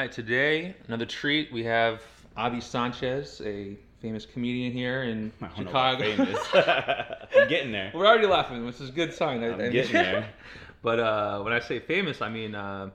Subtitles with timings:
[0.00, 1.52] right, today another treat.
[1.52, 2.02] We have
[2.36, 6.04] Avi Sanchez, a famous comedian here in Chicago.
[7.36, 7.90] I'm getting there.
[7.94, 9.42] We're already laughing, which is a good sign.
[9.42, 10.28] I'm I- getting there.
[10.82, 12.90] but uh, when I say famous, I mean uh,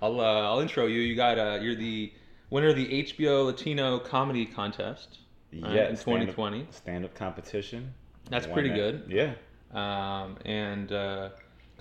[0.00, 1.00] I'll uh, I'll intro you.
[1.00, 2.12] You got uh, you're the
[2.50, 5.18] winner of the HBO Latino Comedy Contest
[5.62, 6.66] uh, Yeah, in stand-up- 2020.
[6.70, 7.92] Stand-up competition.
[8.30, 8.76] That's pretty that.
[8.76, 9.04] good.
[9.08, 9.34] Yeah.
[9.74, 11.30] Um, and uh,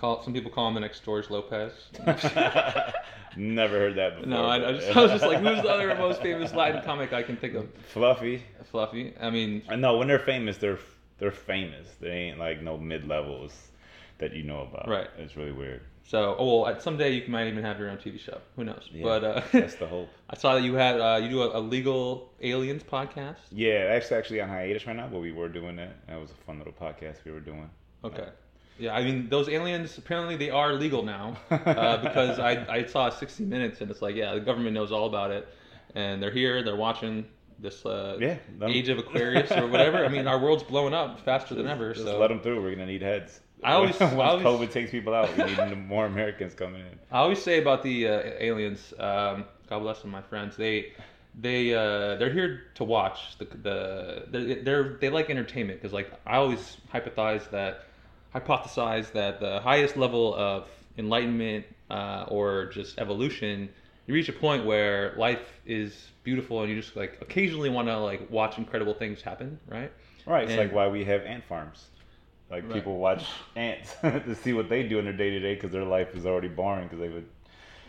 [0.01, 1.71] call some people call him the next George Lopez.
[3.37, 4.27] Never heard that before.
[4.29, 7.13] no, I, I, just, I was just like, who's the other most famous Latin comic
[7.13, 7.69] I can think of?
[7.93, 8.43] Fluffy.
[8.71, 9.13] Fluffy.
[9.21, 10.79] I mean, no, when they're famous, they're
[11.19, 11.87] they're famous.
[12.01, 13.53] They ain't like no mid levels
[14.17, 14.89] that you know about.
[14.89, 15.07] Right.
[15.17, 15.81] It's really weird.
[16.03, 18.39] so oh well, someday you might even have your own TV show.
[18.57, 18.89] Who knows?
[18.91, 20.09] Yeah, But uh, that's the hope.
[20.29, 23.37] I saw that you had uh, you do a, a legal aliens podcast.
[23.51, 26.05] Yeah, actually, actually on hiatus right now, but we were doing that.
[26.07, 27.69] That was a fun little podcast we were doing.
[28.03, 28.27] Okay.
[28.81, 33.09] Yeah, I mean those aliens apparently they are legal now uh, because I, I saw
[33.09, 35.47] 60 Minutes and it's like yeah the government knows all about it
[35.95, 37.25] and they're here they're watching
[37.59, 40.03] this uh, Yeah, age of Aquarius or whatever.
[40.03, 41.93] I mean our world's blowing up faster than ever.
[41.93, 42.61] Just so let them through.
[42.61, 43.39] We're gonna need heads.
[43.63, 46.97] I always- once I always- COVID takes people out, we need more Americans coming in.
[47.11, 50.57] I always say about the uh, aliens, um, God bless them, my friends.
[50.57, 50.93] They
[51.39, 56.11] they uh, they're here to watch the the they're, they're they like entertainment because like
[56.25, 57.85] I always hypothesize that
[58.33, 63.69] hypothesize that the highest level of enlightenment uh, or just evolution
[64.07, 67.97] you reach a point where life is beautiful and you just like occasionally want to
[67.97, 69.91] like watch incredible things happen right
[70.25, 70.43] Right.
[70.43, 71.87] It's And- like why we have ant farms.
[72.51, 72.73] Like Right.
[72.73, 75.83] people watch ants to see what they do in their day to day because their
[75.83, 77.25] life is already boring because they would.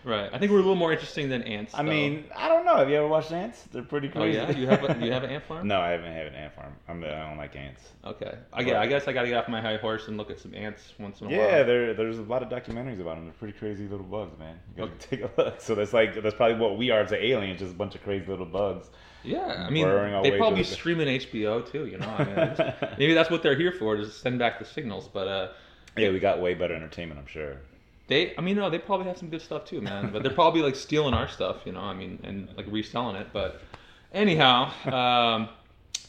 [0.04, 1.90] Right I think we're a little more interesting than ants I though.
[1.90, 2.76] mean, I don't know.
[2.76, 3.64] Have you ever watched ants?
[3.72, 4.38] They're pretty oh crazy.
[4.38, 6.54] yeah you have a, you have an ant farm no, I haven't had an ant
[6.54, 6.72] farm.
[6.88, 7.82] I'm, I don't like ants.
[8.04, 8.34] Okay.
[8.52, 10.40] I, yeah, I guess I got to get off my high horse and look at
[10.40, 11.38] some ants once in a while.
[11.38, 13.24] Yeah, there, there's a lot of documentaries about them.
[13.24, 14.58] They're pretty crazy little bugs, man.
[14.76, 15.60] You gotta take a look.
[15.60, 18.26] So that's like that's probably what we are as aliens, just a bunch of crazy
[18.26, 18.90] little bugs.
[19.24, 19.86] Yeah, I mean,
[20.22, 21.86] they probably the- streaming HBO too.
[21.86, 25.06] You know, I mean, maybe that's what they're here for, to send back the signals.
[25.06, 25.48] But uh,
[25.96, 27.58] Yeah, we got way better entertainment, I'm sure.
[28.08, 30.10] They, I mean, no, they probably have some good stuff too, man.
[30.12, 31.80] But they're probably like stealing our stuff, you know.
[31.80, 33.28] I mean, and like reselling it.
[33.32, 33.60] But
[34.12, 35.48] anyhow, um,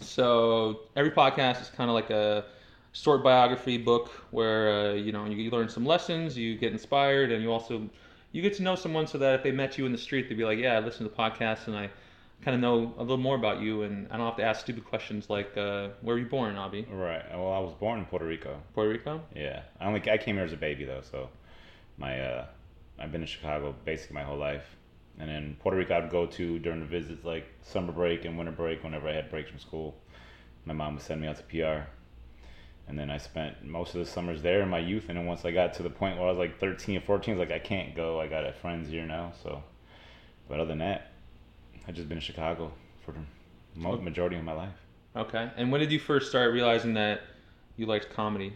[0.02, 2.46] so every podcast is kind of like a
[2.92, 7.32] short biography book where uh, you know you, you learn some lessons, you get inspired,
[7.32, 7.90] and you also
[8.32, 10.38] you get to know someone so that if they met you in the street, they'd
[10.38, 11.90] be like, "Yeah, I listened to the podcast and I
[12.44, 14.84] kind of know a little more about you, and I don't have to ask stupid
[14.84, 16.86] questions like, uh, where were you born, Abby?
[16.92, 17.24] Right.
[17.32, 18.60] Well, I was born in Puerto Rico.
[18.74, 19.22] Puerto Rico?
[19.36, 21.30] Yeah, I only I came here as a baby though, so
[21.98, 22.46] my uh,
[23.00, 24.76] I've been in Chicago basically my whole life,
[25.20, 28.52] and then Puerto Rico I'd go to during the visits like summer break and winter
[28.52, 29.96] break whenever I had breaks from school.
[30.66, 31.88] My mom would send me out to PR,
[32.88, 35.06] and then I spent most of the summers there in my youth.
[35.10, 37.34] And then once I got to the point where I was like 13 or 14,
[37.34, 38.20] I was like I can't go.
[38.20, 39.64] I got friends here now, so.
[40.48, 41.12] But other than that,
[41.88, 42.72] I've just been in Chicago
[43.06, 44.76] for the majority of my life.
[45.16, 45.50] Okay.
[45.56, 47.22] And when did you first start realizing that
[47.78, 48.54] you liked comedy?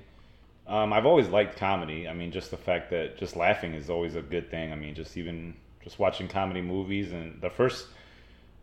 [0.68, 2.08] Um, I've always liked comedy.
[2.08, 4.72] I mean, just the fact that just laughing is always a good thing.
[4.72, 7.88] I mean, just even just watching comedy movies and the first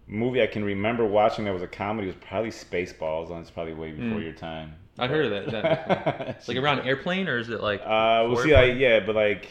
[0.07, 3.73] movie I can remember watching that was a comedy was probably Spaceballs, and it's probably
[3.73, 4.23] way before Mm.
[4.25, 4.75] your time.
[4.99, 5.63] I heard of that.
[5.63, 7.81] that like around airplane, or is it like?
[7.81, 8.53] Uh, we'll see.
[8.55, 9.49] Like, yeah, but like,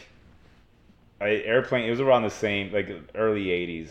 [1.20, 1.86] I airplane.
[1.86, 3.90] It was around the same, like early '80s,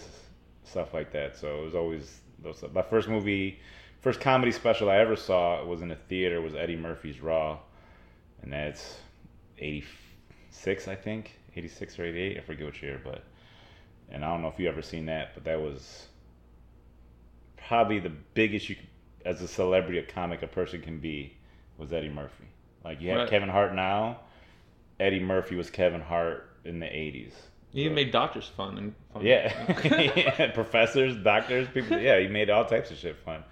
[0.64, 1.36] stuff like that.
[1.38, 2.64] So it was always those.
[2.74, 3.60] My first movie,
[4.02, 7.60] first comedy special I ever saw was in a theater was Eddie Murphy's Raw,
[8.44, 8.98] and that's
[9.58, 12.38] '86, I think, '86 or '88.
[12.38, 13.24] I forget which year, but
[14.10, 16.08] and I don't know if you ever seen that, but that was
[17.58, 18.88] probably the biggest you, could,
[19.26, 21.34] as a celebrity, a comic, a person can be,
[21.78, 22.46] was Eddie Murphy.
[22.84, 23.30] Like you have Right.
[23.30, 24.20] Kevin Hart now,
[25.00, 27.32] Eddie Murphy was Kevin Hart in the '80s.
[27.72, 29.26] He even So- made doctors fun and fun.
[29.26, 29.52] yeah,
[30.16, 31.98] Yeah, professors, doctors, people.
[31.98, 33.44] Yeah, he made all types of shit fun.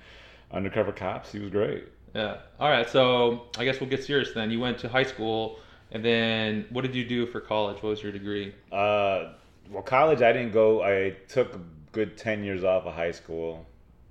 [0.51, 1.85] Undercover cops, he was great.
[2.13, 2.37] Yeah.
[2.59, 2.89] All right.
[2.89, 4.51] So I guess we'll get serious then.
[4.51, 5.59] You went to high school,
[5.91, 7.77] and then what did you do for college?
[7.81, 8.53] What was your degree?
[8.71, 9.33] Uh,
[9.69, 10.83] well, college I didn't go.
[10.83, 11.59] I took a
[11.91, 13.65] good ten years off of high school,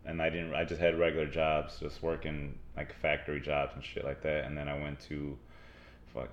[0.07, 0.55] and I didn't.
[0.55, 4.45] I just had regular jobs, just working like factory jobs and shit like that.
[4.45, 5.37] And then I went to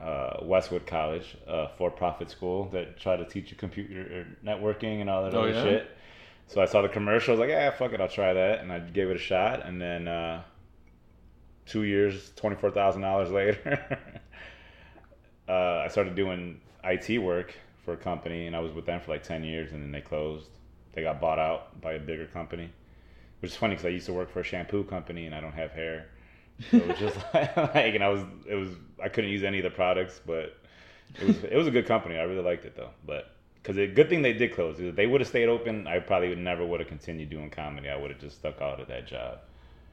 [0.02, 5.24] uh, Westwood College, a for-profit school that tried to teach you computer networking and all
[5.24, 5.64] that Oh, other yeah?
[5.64, 5.92] shit.
[6.48, 9.10] So I saw the commercials, like, yeah, fuck it, I'll try that, and I gave
[9.10, 9.66] it a shot.
[9.66, 10.44] And then uh,
[11.68, 14.00] two years, twenty-four thousand dollars later.
[15.48, 15.52] uh,
[15.86, 17.54] I started doing IT work
[17.84, 20.02] for a company, and I was with them for like ten years, and then they
[20.02, 20.48] closed.
[20.94, 22.70] They got bought out by a bigger company,
[23.42, 25.54] which is funny because I used to work for a shampoo company, and I don't
[25.54, 26.08] have hair,
[26.72, 28.70] so it was just like, and I was, it was,
[29.04, 30.58] I couldn't use any of the products, but
[31.20, 32.18] it was, it was a good company.
[32.18, 33.32] I really liked it though, but
[33.68, 34.80] because a good thing they did close.
[34.80, 37.90] If they would have stayed open, I probably would never would have continued doing comedy.
[37.90, 39.40] I would have just stuck out at that job.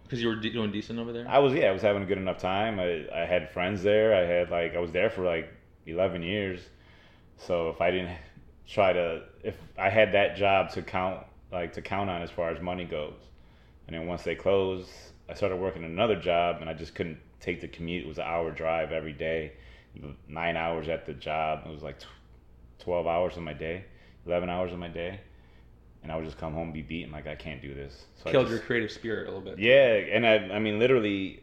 [0.04, 1.26] Because you were de- doing decent over there.
[1.28, 2.78] I was yeah, I was having a good enough time.
[2.78, 4.14] I I had friends there.
[4.14, 5.52] I had like I was there for like
[5.86, 6.60] eleven years.
[7.38, 8.16] So if I didn't
[8.68, 12.50] try to if I had that job to count like to count on as far
[12.50, 13.18] as money goes,
[13.86, 14.90] and then once they closed,
[15.28, 18.04] I started working another job, and I just couldn't take the commute.
[18.04, 19.52] It was an hour drive every day,
[20.28, 21.62] nine hours at the job.
[21.66, 21.96] It was like
[22.78, 23.84] twelve hours of my day,
[24.26, 25.20] eleven hours of my day
[26.04, 28.04] and I would just come home and be beaten like I can't do this.
[28.22, 29.58] So Killed just, your creative spirit a little bit.
[29.58, 31.42] Yeah, and I I mean literally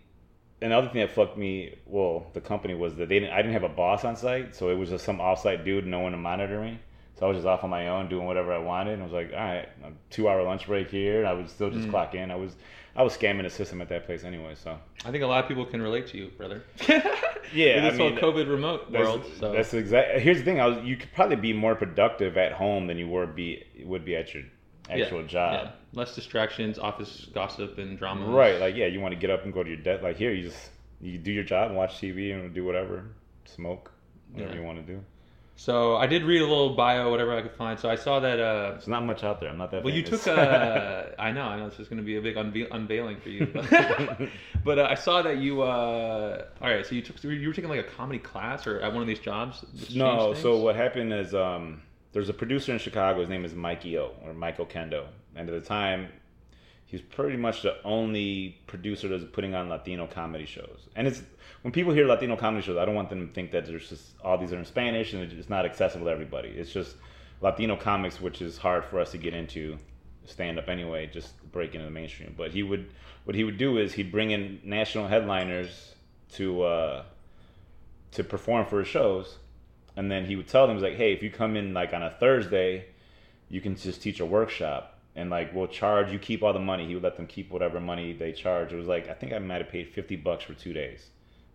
[0.61, 3.63] another thing that fucked me well the company was that they didn't I didn't have
[3.63, 6.61] a boss on site, so it was just some offsite dude, no one to monitor
[6.61, 6.79] me.
[7.19, 8.93] So I was just off on my own doing whatever I wanted.
[8.93, 9.69] And I was like, all right,
[10.09, 11.19] two hour lunch break here.
[11.19, 11.91] And I would still just mm.
[11.91, 12.31] clock in.
[12.31, 12.55] I was
[12.95, 14.55] I was scamming the system at that place anyway.
[14.55, 16.63] So I think a lot of people can relate to you, brother.
[17.53, 19.25] yeah, this I mean, whole COVID remote that's, world.
[19.39, 19.51] So.
[19.53, 20.21] That's exactly.
[20.21, 23.07] Here's the thing: I was you could probably be more productive at home than you
[23.07, 24.43] were be would be at your
[24.89, 25.53] actual yeah, job.
[25.63, 25.71] Yeah.
[25.93, 28.25] Less distractions, office gossip, and drama.
[28.27, 28.59] Right.
[28.59, 30.03] Like yeah, you want to get up and go to your desk.
[30.03, 33.05] Like here, you just you do your job and watch TV and do whatever,
[33.45, 33.91] smoke,
[34.31, 34.59] whatever yeah.
[34.59, 35.03] you want to do.
[35.61, 37.79] So I did read a little bio, whatever I could find.
[37.79, 38.39] So I saw that.
[38.39, 39.47] Uh, There's not much out there.
[39.47, 39.83] I'm not that.
[39.83, 40.09] Well, famous.
[40.09, 40.27] you took.
[40.27, 41.43] Uh, I know.
[41.43, 41.69] I know.
[41.69, 43.45] This is going to be a big unve- unveiling for you.
[44.65, 45.61] but uh, I saw that you.
[45.61, 46.83] Uh, all right.
[46.83, 47.23] So you took.
[47.23, 49.63] You were taking like a comedy class or at one of these jobs.
[49.93, 50.33] No.
[50.33, 53.19] So what happened is, um, there's a producer in Chicago.
[53.19, 55.05] His name is Mikey O or Michael Oquendo,
[55.35, 56.07] and at the time,
[56.87, 60.87] he's pretty much the only producer that's putting on Latino comedy shows.
[60.95, 61.21] And it's
[61.61, 64.03] when people hear Latino comedy shows, I don't want them to think that there's just
[64.23, 66.49] all these are in Spanish and it's not accessible to everybody.
[66.49, 66.95] It's just
[67.41, 69.77] Latino comics, which is hard for us to get into
[70.25, 72.33] stand up anyway, just break into the mainstream.
[72.37, 72.91] But he would
[73.25, 75.95] what he would do is he'd bring in national headliners
[76.33, 77.03] to uh,
[78.11, 79.37] to perform for his shows,
[79.95, 82.09] and then he would tell them like, hey, if you come in like on a
[82.09, 82.85] Thursday,
[83.49, 86.87] you can just teach a workshop and like we'll charge you keep all the money.
[86.87, 88.73] He would let them keep whatever money they charge.
[88.73, 91.09] It was like I think I might have paid fifty bucks for two days.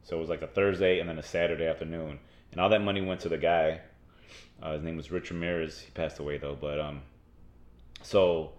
[0.06, 2.18] So it was like a Thursday and then a Saturday afternoon,
[2.52, 3.80] and all that money went to the guy.
[4.62, 5.80] Uh, his name was Rich Ramirez.
[5.80, 7.02] He passed away though, but um,
[8.02, 8.52] so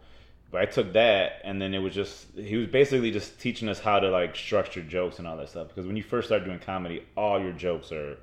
[0.51, 3.79] but I took that, and then it was just he was basically just teaching us
[3.79, 5.69] how to like structure jokes and all that stuff.
[5.69, 8.17] Because when you first start doing comedy, all your jokes are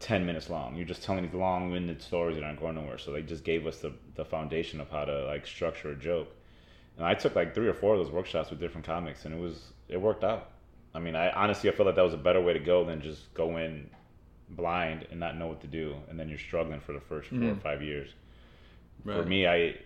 [0.00, 0.76] 10 minutes long.
[0.76, 2.98] You're just telling these long winded stories that aren't going nowhere.
[2.98, 6.28] So they just gave us the, the foundation of how to like structure a joke.
[6.96, 9.40] And I took like three or four of those workshops with different comics and it
[9.40, 10.50] was, it worked out.
[10.94, 13.00] I mean, I honestly, I feel like that was a better way to go than
[13.00, 13.90] just go in
[14.50, 15.94] blind and not know what to do.
[16.08, 17.56] And then you're struggling for the first 4 mm.
[17.56, 18.10] or five years.
[19.04, 19.16] Right.
[19.16, 19.76] For me, I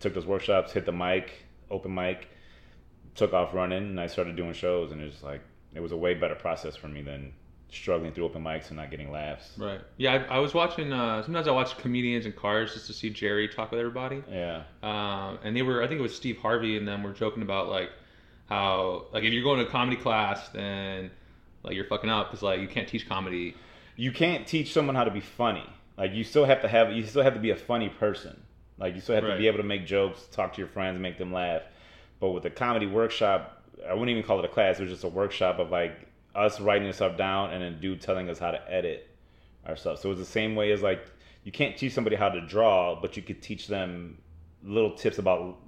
[0.00, 1.32] took those workshops, hit the mic,
[1.70, 2.28] open mic,
[3.14, 4.92] took off running, and I started doing shows.
[4.92, 5.42] And it was like,
[5.74, 7.32] it was a way better process for me than
[7.70, 9.52] struggling through open mics and not getting laughs.
[9.56, 9.80] Right.
[9.96, 10.92] Yeah, I, I was watching.
[10.92, 14.22] Uh, sometimes I watch comedians in cars just to see Jerry talk with everybody.
[14.30, 14.64] Yeah.
[14.82, 17.68] Um, and they were, I think it was Steve Harvey and them were joking about
[17.68, 17.90] like
[18.46, 21.10] how like if you're going to a comedy class then
[21.62, 23.54] like you're fucking up because like you can't teach comedy.
[23.96, 25.68] You can't teach someone how to be funny.
[25.96, 28.40] Like you still have to have you still have to be a funny person.
[28.78, 29.34] Like you still have right.
[29.34, 31.62] to be able to make jokes, talk to your friends, make them laugh.
[32.20, 34.78] But with a comedy workshop, I wouldn't even call it a class.
[34.78, 38.30] It was just a workshop of like us writing stuff down and then dude telling
[38.30, 39.08] us how to edit
[39.66, 40.00] our stuff.
[40.00, 41.06] So it was the same way as like
[41.44, 44.18] you can't teach somebody how to draw, but you could teach them
[44.64, 45.58] little tips about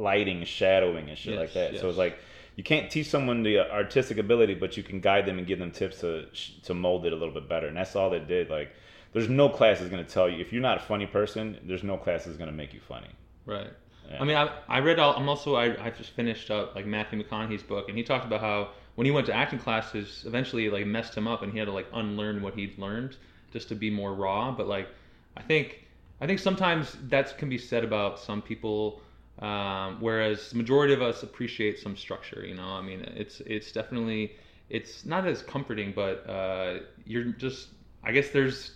[0.00, 1.72] lighting, shadowing, and shit yes, like that.
[1.72, 1.80] Yes.
[1.80, 2.18] So it's like
[2.56, 5.70] you can't teach someone the artistic ability, but you can guide them and give them
[5.70, 6.26] tips to
[6.64, 7.66] to mold it a little bit better.
[7.66, 8.50] And that's all they did.
[8.50, 8.72] Like,
[9.12, 11.58] there's no class that's gonna tell you if you're not a funny person.
[11.64, 13.10] There's no class that's gonna make you funny.
[13.46, 13.70] Right.
[14.10, 14.20] Yeah.
[14.20, 15.14] I mean, I, I read all.
[15.14, 18.40] I'm also I I just finished up like Matthew McConaughey's book, and he talked about
[18.40, 21.66] how when he went to acting classes, eventually like messed him up, and he had
[21.66, 23.16] to like unlearn what he'd learned
[23.52, 24.50] just to be more raw.
[24.50, 24.88] But like,
[25.36, 25.86] I think
[26.20, 29.00] I think sometimes that can be said about some people.
[29.40, 32.68] Um, whereas the majority of us appreciate some structure, you know.
[32.68, 34.32] I mean, it's it's definitely
[34.68, 37.68] it's not as comforting, but uh, you're just
[38.04, 38.72] I guess there's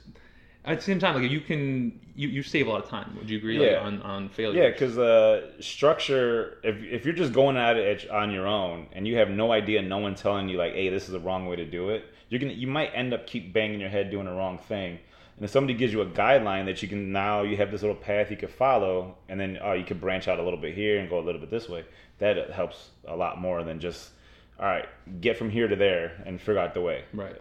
[0.64, 3.14] at the same time, like you can you, you save a lot of time.
[3.18, 3.62] Would you agree?
[3.62, 3.76] Yeah.
[3.76, 4.62] Like, on on failure.
[4.62, 6.58] Yeah, because uh, structure.
[6.62, 9.82] If if you're just going at it on your own and you have no idea,
[9.82, 12.04] no one telling you like, hey, this is the wrong way to do it.
[12.30, 14.98] You're gonna you might end up keep banging your head doing the wrong thing.
[15.36, 17.96] And if somebody gives you a guideline that you can now you have this little
[17.96, 20.98] path you could follow, and then oh you could branch out a little bit here
[20.98, 21.84] and go a little bit this way.
[22.18, 24.10] That helps a lot more than just
[24.58, 24.88] all right
[25.20, 27.04] get from here to there and figure out the way.
[27.12, 27.40] Right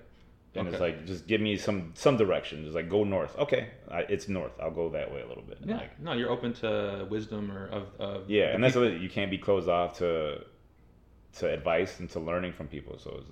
[0.55, 0.75] and okay.
[0.75, 2.65] it's like just give me some some direction.
[2.65, 3.37] It's like go north.
[3.37, 4.51] Okay, I, it's north.
[4.61, 5.57] I'll go that way a little bit.
[5.65, 5.77] Yeah.
[5.77, 9.31] Like, no, you're open to wisdom or of, of yeah, and that's what you can't
[9.31, 10.43] be closed off to
[11.37, 12.99] to advice and to learning from people.
[12.99, 13.23] So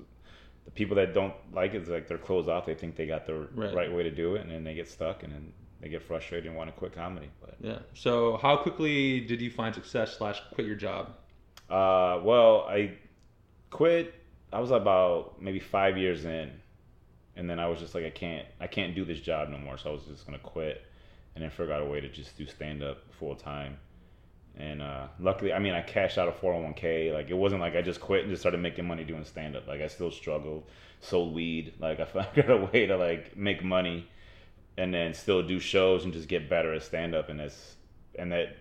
[0.65, 2.65] the people that don't like it, it's like they're closed off.
[2.65, 3.73] They think they got the right.
[3.73, 3.93] right.
[3.93, 5.51] way to do it, and then they get stuck, and then
[5.81, 7.29] they get frustrated and want to quit comedy.
[7.41, 7.79] But Yeah.
[7.93, 11.15] So how quickly did you find success slash quit your job?
[11.71, 12.91] uh, well, I
[13.69, 14.13] quit.
[14.51, 16.51] I was about maybe five years in,
[17.37, 19.77] and then I was just like, I can't, I can't do this job no more.
[19.77, 20.83] So I was just gonna quit,
[21.33, 23.77] and then figure out a way to just do stand up full time.
[24.57, 27.13] And uh, luckily, I mean, I cashed out a 401k.
[27.13, 29.67] Like it wasn't like I just quit and just started making money doing stand up.
[29.67, 30.65] Like I still struggled,
[30.99, 31.73] sold weed.
[31.79, 34.07] Like I figured a way to like make money,
[34.77, 37.29] and then still do shows and just get better at stand up.
[37.29, 37.75] And that's
[38.19, 38.57] and that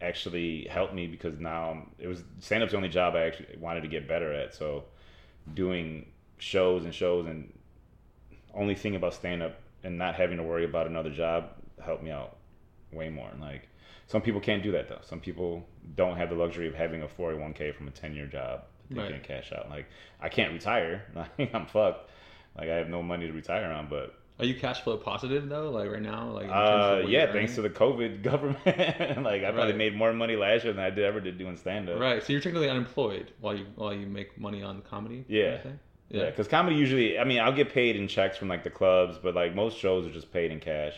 [0.00, 3.80] actually helped me because now it was stand up's the only job I actually wanted
[3.82, 4.54] to get better at.
[4.54, 4.84] So
[5.54, 6.06] doing
[6.38, 7.52] shows and shows and
[8.54, 11.50] only thing about stand up and not having to worry about another job
[11.82, 12.36] helped me out
[12.92, 13.30] way more.
[13.40, 13.68] Like
[14.14, 15.00] some people can't do that though.
[15.02, 15.66] Some people
[15.96, 19.00] don't have the luxury of having a 401k from a 10 year job that they
[19.02, 19.10] Right.
[19.10, 19.68] can cash out.
[19.70, 19.86] Like
[20.20, 21.02] I can't retire.
[21.16, 22.10] Like I'm fucked.
[22.56, 25.68] Like I have no money to retire on, but Are you cash flow positive though?
[25.72, 28.64] Like right now, like uh, yeah, thanks to the COVID government,
[29.24, 31.88] like I probably made more money last year than I did ever did doing stand
[31.88, 31.98] up.
[31.98, 32.22] Right.
[32.22, 35.24] So you're technically unemployed while you while you make money on comedy.
[35.26, 35.56] Yeah.
[35.56, 35.80] kind of?
[36.10, 39.18] Yeah, because comedy usually, I mean, I'll get paid in checks from like the clubs,
[39.20, 40.94] but like most shows are just paid in cash.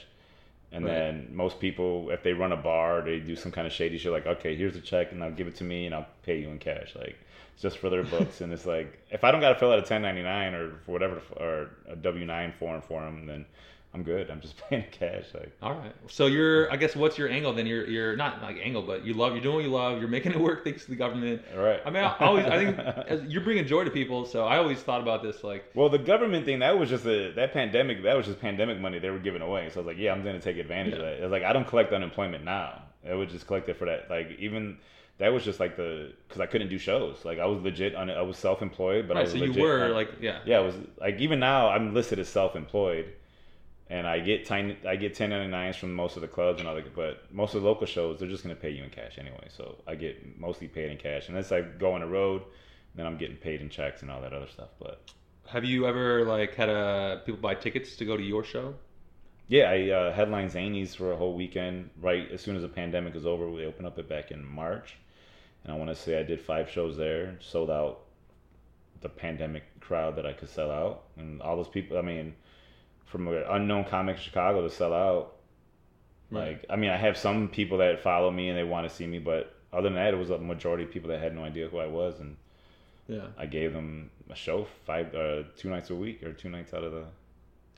[0.73, 0.93] And Right.
[0.93, 4.13] then most people, if they run a bar, they do some kind of shady shit,
[4.13, 6.49] like, okay, here's the check, and I'll give it to me, and I'll pay you
[6.49, 7.17] in cash, like,
[7.55, 8.41] it's just for their books.
[8.41, 11.71] and it's like, if I don't got to fill out a 1099 or whatever, or
[11.89, 13.47] a W 9 form for them, then
[13.95, 14.31] I'm good.
[14.31, 15.25] I'm just paying cash.
[15.33, 15.95] Like, All right.
[16.09, 17.67] So you're, I guess, what's your angle then?
[17.67, 19.99] You're, you're not like angle, but you love, you're doing what you love.
[20.01, 21.41] You're making it work thanks to the government.
[21.57, 21.81] all right.
[21.85, 22.79] I mean, I always, I think
[23.09, 24.27] as you're bringing joy to people.
[24.27, 27.33] So I always thought about this like, Well, the government thing that was just a
[27.37, 29.71] that pandemic that was just pandemic money they were giving away.
[29.71, 31.15] So I was like, yeah, I'm going to take advantage of that.
[31.19, 32.83] It was like I don't collect unemployment now.
[33.09, 34.11] I would just collect it for that.
[34.11, 34.77] Like even
[35.19, 37.25] that was just like the because I couldn't do shows.
[37.25, 37.95] Like I was legit.
[37.95, 39.33] On, I was self employed, but I right.
[39.33, 40.41] was So you were on- like, yeah.
[40.45, 40.61] yeah.
[40.61, 43.15] It was like even now I'm listed as self employed.
[43.89, 46.95] And I get tiny, I get 1099s from most of the clubs and all that,
[46.95, 49.47] but most of the local shows they're just gonna pay you in cash anyway.
[49.49, 52.43] So I get mostly paid in cash, unless I go on the road,
[52.97, 54.71] then I'm getting paid in checks and all that other stuff.
[54.81, 55.03] But
[55.49, 58.75] Have you ever like had a people buy tickets to go to your show?
[59.49, 61.91] Yeah, I uh, headlined Zanies for a whole weekend.
[62.01, 64.97] Right as soon as the pandemic was over, we opened up it back in March,
[65.63, 68.01] and I want to say I did five shows there, sold out
[69.01, 71.97] the pandemic crowd that I could sell out, and all those people.
[71.97, 72.35] I mean,
[73.07, 75.33] from an unknown comic in Chicago to sell out.
[76.31, 76.49] Right.
[76.49, 79.07] Like, I mean, I have some people that follow me and they want to see
[79.07, 81.69] me, but other than that, it was a majority of people that had no idea
[81.69, 82.37] who I was, and
[83.09, 83.29] Yeah.
[83.39, 86.83] I gave them a show five, uh, two nights a week or two nights out
[86.83, 87.05] of the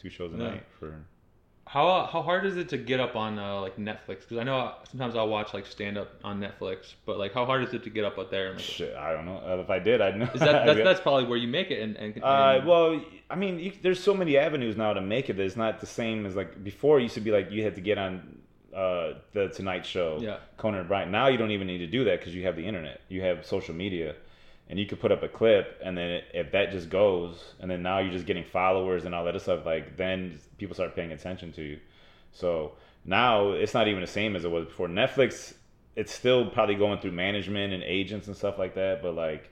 [0.01, 0.49] two shows a Yeah.
[0.51, 1.05] night for
[1.69, 4.21] How how hard is it to get up on uh, like Netflix?
[4.21, 7.63] Because I know sometimes I'll watch like stand up on Netflix, but like how hard
[7.63, 8.47] is it to get up out there?
[8.49, 9.43] And, like, Shit, I don't know.
[9.47, 10.31] Uh, if I did, I'd know.
[10.33, 11.83] is that that's, that's probably where you make it?
[11.83, 15.29] And, and, and Uh, well, I mean, you, there's so many avenues now to make
[15.29, 15.37] it.
[15.37, 17.01] that It's not the same as like before.
[17.01, 18.39] It used to be like you had to get on
[18.75, 20.39] uh, the Tonight Show, Yeah.
[20.57, 21.11] Conan O'Brien.
[21.11, 23.01] Now you don't even need to do that because you have the internet.
[23.09, 24.15] You have social media,
[24.69, 27.83] and you could put up a clip, and then if that just goes, and then
[27.83, 29.65] now you're just getting followers and all that stuff.
[29.65, 31.79] Like then people start paying attention to you.
[32.33, 32.73] So
[33.05, 34.89] now it's not even the same as it was before.
[34.89, 35.55] Netflix,
[35.97, 39.51] it's still probably going through management and agents and stuff like that, but like.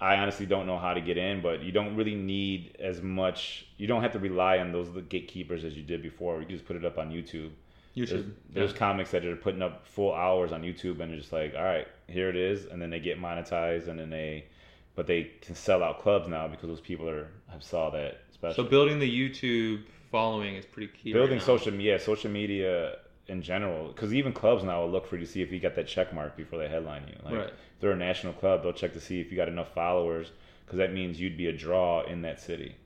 [0.00, 3.64] I honestly don't know how to get in, but you don't really need as much.
[3.78, 6.40] You don't have to rely on those gatekeepers as you did before.
[6.40, 7.52] You just put it up on YouTube.
[7.94, 8.32] There's, YouTube.
[8.50, 8.76] there's yeah.
[8.78, 11.86] comics that are putting up full hours on YouTube and they're just like, all right,
[12.08, 14.46] here it is, and then they get monetized, and then they,
[14.94, 18.64] but they can sell out clubs now because those people are have saw that special.
[18.64, 21.12] So building the YouTube following is pretty key.
[21.12, 21.44] right building now.
[21.44, 22.96] social media, social media
[23.26, 25.74] in general, because even clubs now will look for you to see if you got
[25.76, 27.14] that check mark before they headline you.
[27.24, 27.48] Like Right.
[27.48, 30.30] if they're a national club, they'll check to see if you got enough followers,
[30.66, 32.76] because that means you'd be a draw in that city.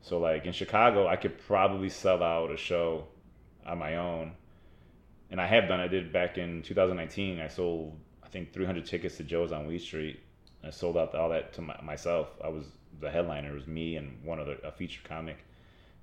[0.00, 3.06] So like in Chicago, I could probably sell out a show
[3.66, 4.32] on my own,
[5.32, 5.80] and I have done.
[5.80, 7.40] I did back in 2019.
[7.40, 10.20] I sold I think 300 tickets to Joe's on Weed Street.
[10.64, 12.28] I sold out all that to my, myself.
[12.44, 12.64] I was
[13.00, 13.50] the headliner.
[13.50, 15.38] It was me and one other a featured comic,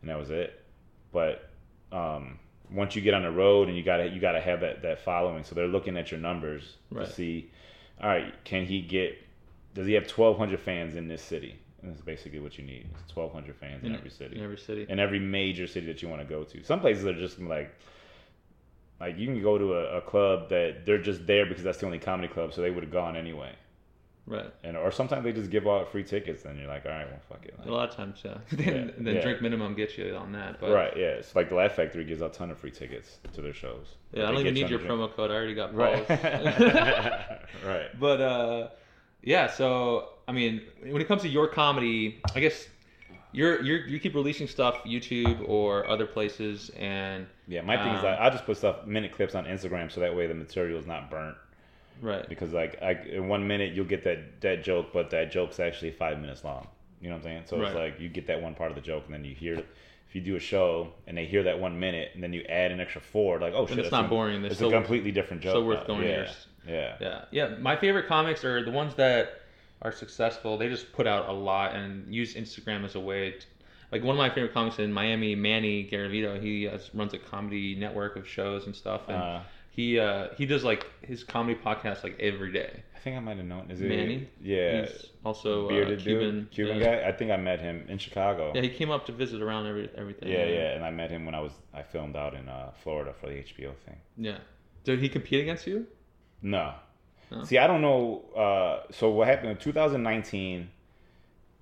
[0.01, 0.65] and that was it.
[1.13, 1.49] But
[1.91, 2.37] um,
[2.71, 5.43] once you get on the road and you gotta you gotta have that that following.
[5.45, 7.05] So they're looking at your numbers Right.
[7.07, 7.51] to see,
[8.01, 9.15] all right, can he get?
[9.75, 11.55] Does he have 1,200 fans in this city?
[11.81, 12.87] And that's basically what you need.
[13.05, 14.85] It's 1,200 fans in, In- every city in every city.
[14.89, 16.63] in every major city that you want to go to.
[16.63, 17.73] Some places are just like,
[18.99, 21.85] like you can go to a, a club that they're just there because that's the
[21.85, 23.53] only comedy club, so they would have gone anyway.
[24.29, 24.53] Right.
[24.63, 27.19] And or sometimes they just give out free tickets, and you're like, all right, well,
[27.27, 27.55] fuck it.
[27.65, 28.37] A lot of times, yeah.
[28.51, 29.21] then then yeah.
[29.21, 30.59] drink minimum gets you on that.
[30.59, 30.95] But right?
[30.95, 33.55] Yeah, it's like the Laugh Factory gives out a ton of free tickets to their
[33.55, 33.95] shows.
[34.13, 34.93] Yeah, I don't even need your drink.
[34.93, 35.31] promo code.
[35.31, 36.07] I already got Right.
[37.65, 37.87] Right.
[37.99, 38.67] But uh,
[39.23, 39.47] yeah.
[39.47, 42.67] So I mean, when it comes to your comedy, I guess
[43.31, 47.99] you're you're you keep releasing stuff YouTube or other places, and Yeah, my thing is
[47.99, 50.79] Um, like I just put stuff minute clips on Instagram so that way the material
[50.79, 51.37] is not burnt.
[52.01, 52.27] right.
[52.27, 55.91] Because like I, in one minute you'll get that that joke, but that joke's actually
[55.91, 56.67] five minutes long.
[57.01, 57.43] You know what I'm saying?
[57.45, 59.55] So it's like you get that one part of the joke, and then you hear
[60.09, 62.71] if you do a show and they hear that one minute, and then you add
[62.71, 64.41] an extra four, like oh shit, it's not a- boring.
[64.41, 65.53] They're It's a completely different joke.
[65.53, 66.31] So worth going yeah.
[66.67, 66.95] Yeah.
[66.99, 67.47] Yeah, yeah.
[67.59, 69.38] My favorite comics are the ones that
[69.81, 70.57] are successful.
[70.57, 73.31] They just put out a lot and use Instagram as a way.
[73.31, 73.45] To,
[73.91, 76.41] like one of my favorite comics in Miami, Manny Garavito.
[76.41, 80.45] He has, runs a comedy network of shows and stuff, and Uh, he uh, he
[80.45, 82.83] does like his comedy podcast like every day.
[82.95, 83.71] I think I might have known.
[83.71, 84.27] Is it Manny?
[84.41, 84.81] Yeah.
[84.81, 86.39] He's also Bearded uh, Cuban.
[86.41, 87.01] dude, Cuban yeah.
[87.01, 87.07] guy.
[87.07, 88.51] I think I met him in Chicago.
[88.53, 90.27] Yeah, he came up to visit around every everything.
[90.29, 93.13] Yeah, yeah, and I met him when I was I filmed out in uh, Florida
[93.19, 93.97] for the HBO thing.
[94.17, 94.39] yeah.
[94.83, 95.87] Did he compete against you?
[96.41, 96.73] No.
[97.43, 98.23] See, I don't know.
[98.35, 100.69] Uh, so what happened in 2019?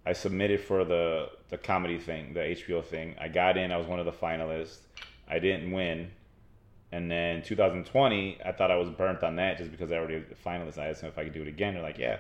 [0.06, 3.16] I submitted for the the comedy thing, the HBO thing.
[3.20, 3.72] I got in.
[3.72, 4.80] I was one of the finalists.
[5.30, 6.12] I didn't win.
[6.92, 10.24] And then 2020, I thought I was burnt on that just because I already was
[10.32, 10.78] a finalist.
[10.78, 11.74] I asked them if I could do it again.
[11.74, 12.20] They're like, yeah.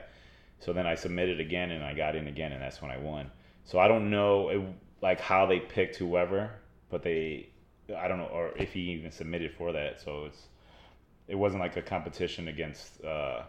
[0.59, 3.31] So then I submitted again and I got in again, and that's when I won.
[3.63, 4.61] So I don't know it,
[5.01, 6.51] like how they picked whoever,
[6.89, 7.49] but they,
[7.95, 10.01] I don't know, or if he even submitted for that.
[10.01, 10.47] So it's,
[11.27, 13.03] it wasn't like a competition against.
[13.03, 13.43] Uh,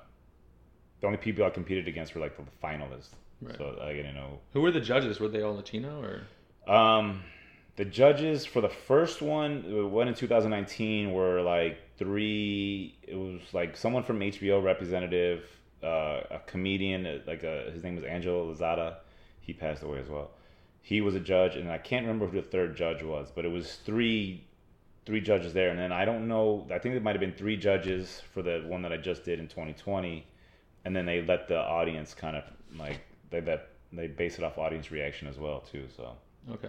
[1.01, 3.11] the only people I competed against were like the finalists.
[3.41, 3.57] Right.
[3.57, 4.41] So I didn't know.
[4.53, 5.21] Who were the judges?
[5.21, 6.73] Were they all Latino or?
[6.73, 7.23] Um,
[7.77, 12.99] the judges for the first one, the one in 2019, were like three.
[13.03, 15.45] It was like someone from HBO representative,
[15.83, 18.97] uh, a comedian, uh, like a, his name was Angelo Lozada.
[19.41, 20.33] He passed away as well.
[20.83, 23.53] He was a judge, and I can't remember who the third judge was, but it
[23.53, 24.45] was three,
[25.09, 25.71] three judges there.
[25.71, 26.67] And then I don't know.
[26.71, 29.41] I think it might have been three judges for the one that I just did
[29.41, 30.27] in 2020,
[30.85, 32.45] and then they let the audience kind of
[32.79, 33.01] like
[33.31, 35.87] they that they base it off audience reaction as well too.
[35.97, 36.15] So
[36.53, 36.69] Okay.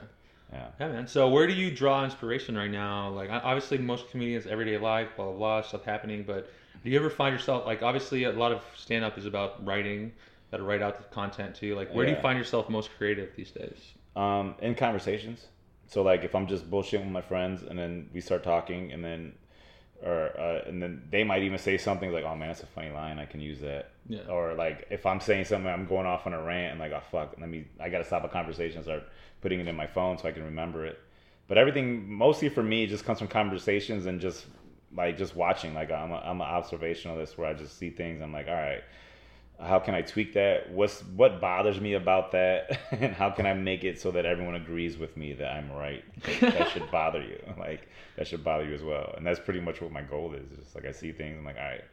[0.53, 0.67] yeah.
[0.79, 1.05] Yeah, man.
[1.05, 3.09] So where do you draw inspiration right now?
[3.09, 6.23] Like, obviously, most comedians, everyday life, blah blah blah, stuff happening.
[6.23, 6.49] But
[6.81, 10.13] do you ever find yourself like, obviously, a lot of stand up is about writing.
[10.51, 11.75] To write out the content too.
[11.75, 13.77] Like, where do you find yourself most creative these days?
[14.15, 15.45] Um, in conversations.
[15.89, 19.03] So like if I'm just bullshitting with my friends and then we start talking and
[19.03, 19.33] then
[20.03, 22.89] or uh, and then they might even say something like, "Oh man, that's a funny
[22.89, 23.19] line.
[23.19, 24.21] I can use that." Yeah.
[24.29, 27.01] Or like if I'm saying something, I'm going off on a rant and like, "Oh
[27.11, 27.65] fuck, let me.
[27.81, 29.03] I gotta stop a conversation and start
[29.41, 30.99] putting it in my phone so I can remember it."
[31.47, 34.45] But everything mostly for me just comes from conversations and just
[34.95, 35.73] like just watching.
[35.73, 38.21] Like I'm a, I'm an observationalist where I just see things.
[38.21, 38.83] I'm like, all right,
[39.61, 40.71] how can I tweak that?
[40.71, 44.55] What's what bothers me about that, and how can I make it so that everyone
[44.55, 46.03] agrees with me that I'm right?
[46.23, 47.39] That, that should bother you.
[47.57, 49.13] Like that should bother you as well.
[49.17, 50.45] And that's pretty much what my goal is.
[50.57, 51.83] Just like I see things, I'm like, all right,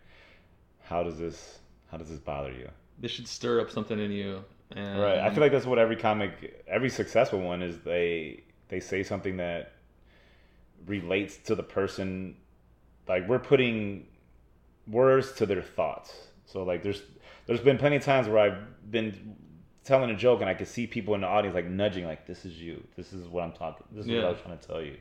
[0.85, 1.59] how does this
[1.91, 2.69] how does this bother you?
[2.99, 4.45] This should stir up something in you.
[4.71, 5.19] And Right.
[5.19, 7.79] I feel like that's what every comic, every successful one is.
[7.81, 9.73] They they say something that
[10.87, 12.37] relates to the person.
[13.09, 14.07] Like we're putting
[14.89, 16.15] words to their thoughts.
[16.47, 17.03] So like there's
[17.47, 19.37] there's been plenty of times where I've been
[19.85, 22.45] telling a joke and I could see people in the audience like nudging, like this
[22.45, 22.83] is you.
[22.97, 23.87] This is what I'm talking.
[23.93, 24.97] This is what I was trying to tell you.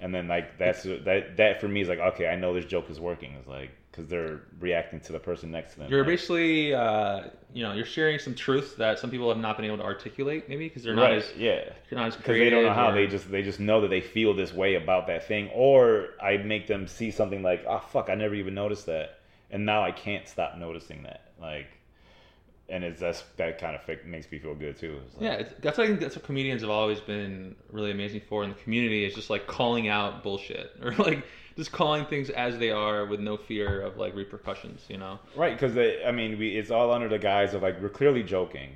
[0.00, 2.90] And then like that's that that for me is like okay, I know this joke
[2.90, 3.32] is working.
[3.38, 5.90] It's like because they're reacting to the person next to them.
[5.90, 9.64] You're basically, uh, you know, you're sharing some truth that some people have not been
[9.66, 11.18] able to articulate, maybe because they're not right.
[11.18, 11.64] as yeah.
[11.90, 13.88] you're not as because they don't know how or- they just they just know that
[13.88, 17.78] they feel this way about that thing or i make them see something like oh
[17.78, 19.20] fuck i never even noticed that
[19.50, 21.77] and now i can't stop noticing that like
[22.70, 25.54] and it's that's that kind of makes me feel good too It's like- Yeah, it's,
[25.60, 28.56] that's what I think that's what comedians have always been really amazing for in the
[28.56, 31.24] community is just like calling out bullshit or like
[31.56, 35.18] just calling things as they are with no fear of like repercussions, you know?
[35.36, 35.76] right because
[36.06, 38.70] i mean we it's all under the guise of like we're clearly joking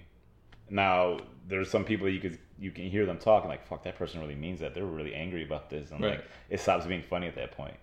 [0.70, 4.20] now there's some people you could you can hear them talking like fuck that person
[4.20, 6.11] really means that they're really angry about this and Right.
[6.12, 7.74] like it stops being funny at that point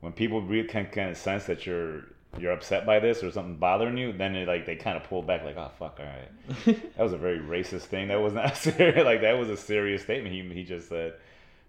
[0.00, 2.02] when people really can kind of sense that you're
[2.38, 5.22] you're upset by this or something bothering you then it, like they kind of pull
[5.22, 6.82] back like oh fuck all right.
[6.96, 8.08] That was a very racist thing.
[8.08, 10.34] That was not serious like that was a serious statement.
[10.34, 11.14] He, he just said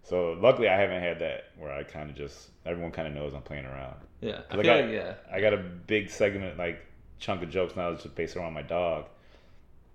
[0.03, 3.33] so luckily i haven't had that where i kind of just everyone kind of knows
[3.33, 3.95] i'm playing around.
[4.21, 6.85] Yeah, I feel got, like yeah, I got a big segment like
[7.19, 9.05] chunk of jokes now that's just based around my dog,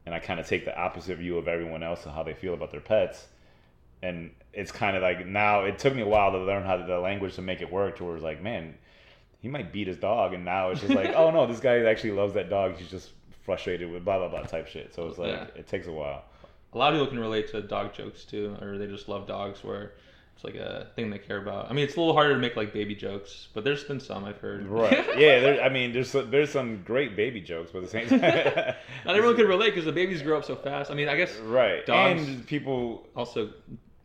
[0.06, 2.54] and I kind of take the opposite view of everyone else and how they feel
[2.54, 3.26] about their pets,
[4.02, 6.84] and it's kind of like now it took me a while to learn how to,
[6.84, 7.96] the language to make it work.
[7.96, 8.74] To where it's like, man,
[9.42, 12.12] he might beat his dog, and now it's just like, oh no, this guy actually
[12.12, 12.76] loves that dog.
[12.76, 13.10] He's just
[13.44, 14.94] frustrated with blah blah blah type shit.
[14.94, 15.46] So it's like Yeah.
[15.56, 16.24] it takes a while.
[16.72, 19.62] a lot of people can relate to dog jokes too, or they just love dogs.
[19.62, 19.92] Where
[20.36, 21.68] It's like a thing they care about.
[21.70, 24.24] I mean, it's a little harder to make like baby jokes, but there's been some
[24.24, 24.66] I've heard.
[24.66, 25.04] Right.
[25.18, 25.40] Yeah.
[25.40, 28.20] There, I mean, there's some, there's some great baby jokes, but at the same time,
[29.04, 30.90] Not everyone can relate because the babies grow up so fast.
[30.90, 31.84] I mean, I guess right.
[31.84, 33.50] Dogs- And people, also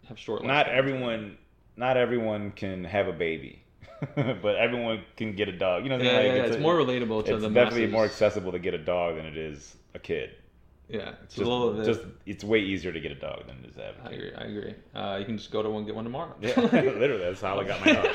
[0.10, 0.43] have short.
[0.43, 1.38] not everyone,
[1.78, 3.63] not everyone can have a baby,
[4.15, 5.84] but everyone can get a dog.
[5.84, 7.93] You know, Yeah, Like, yeah, it's a- more relatable to It's the definitely masses.
[7.93, 10.32] more accessible to get a dog than it is a kid.
[10.89, 13.69] Yeah, it's Just, a little just it's way easier to get a dog than it
[13.69, 14.32] is to have a I agree.
[14.38, 14.76] I agree.
[14.95, 16.34] Uh, you can just go to one get one tomorrow.
[16.39, 18.08] Yeah, literally, that's how I got my dog.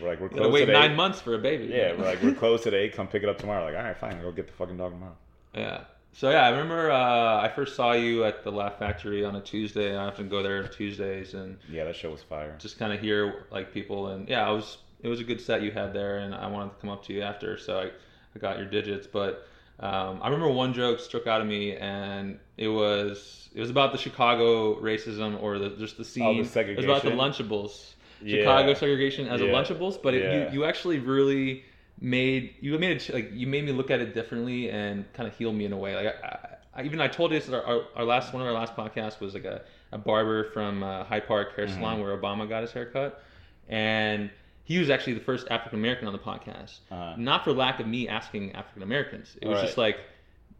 [0.00, 0.72] We're like, we're close wait today.
[0.72, 1.66] nine months for a baby.
[1.66, 2.88] Yeah, we're like, we're closed today.
[2.88, 3.64] Come pick it up tomorrow.
[3.64, 5.16] Like, all right, fine, go get the fucking dog tomorrow.
[5.54, 5.80] Yeah.
[6.16, 9.40] So yeah, I remember uh, I first saw you at the Laugh Factory on a
[9.40, 9.96] Tuesday.
[9.96, 12.54] I often go there on Tuesdays and Yeah, that show was fire.
[12.58, 15.60] just kind of hear like people and yeah, I was it was a good set
[15.60, 17.84] you had there, and I wanted to come up to you after, so I,
[18.34, 19.06] I got your digits.
[19.06, 19.46] But
[19.78, 23.92] um, I remember one joke struck out of me, and it was it was about
[23.92, 26.36] the Chicago racism or the just the scene.
[26.38, 27.10] It was about the?
[27.10, 27.90] Lunchables.
[28.22, 28.38] Yeah.
[28.38, 30.52] Chicago segregation as a Lunchables, but it, Yeah.
[30.52, 31.64] you you actually really
[32.00, 35.36] made you made it like you made me look at it differently and kind of
[35.36, 35.94] healed me in a way.
[35.94, 38.54] Like I, I even I told you this our, our, our last one of our
[38.54, 42.48] last podcasts was like a, a barber from uh, Hyde Park hair salon where Obama
[42.48, 43.22] got his haircut,
[43.68, 44.30] and
[44.64, 46.78] he was actually the first African American on the podcast.
[46.90, 47.14] Uh-huh.
[47.16, 49.36] Not for lack of me asking African Americans.
[49.40, 49.64] It was Right.
[49.66, 49.98] just like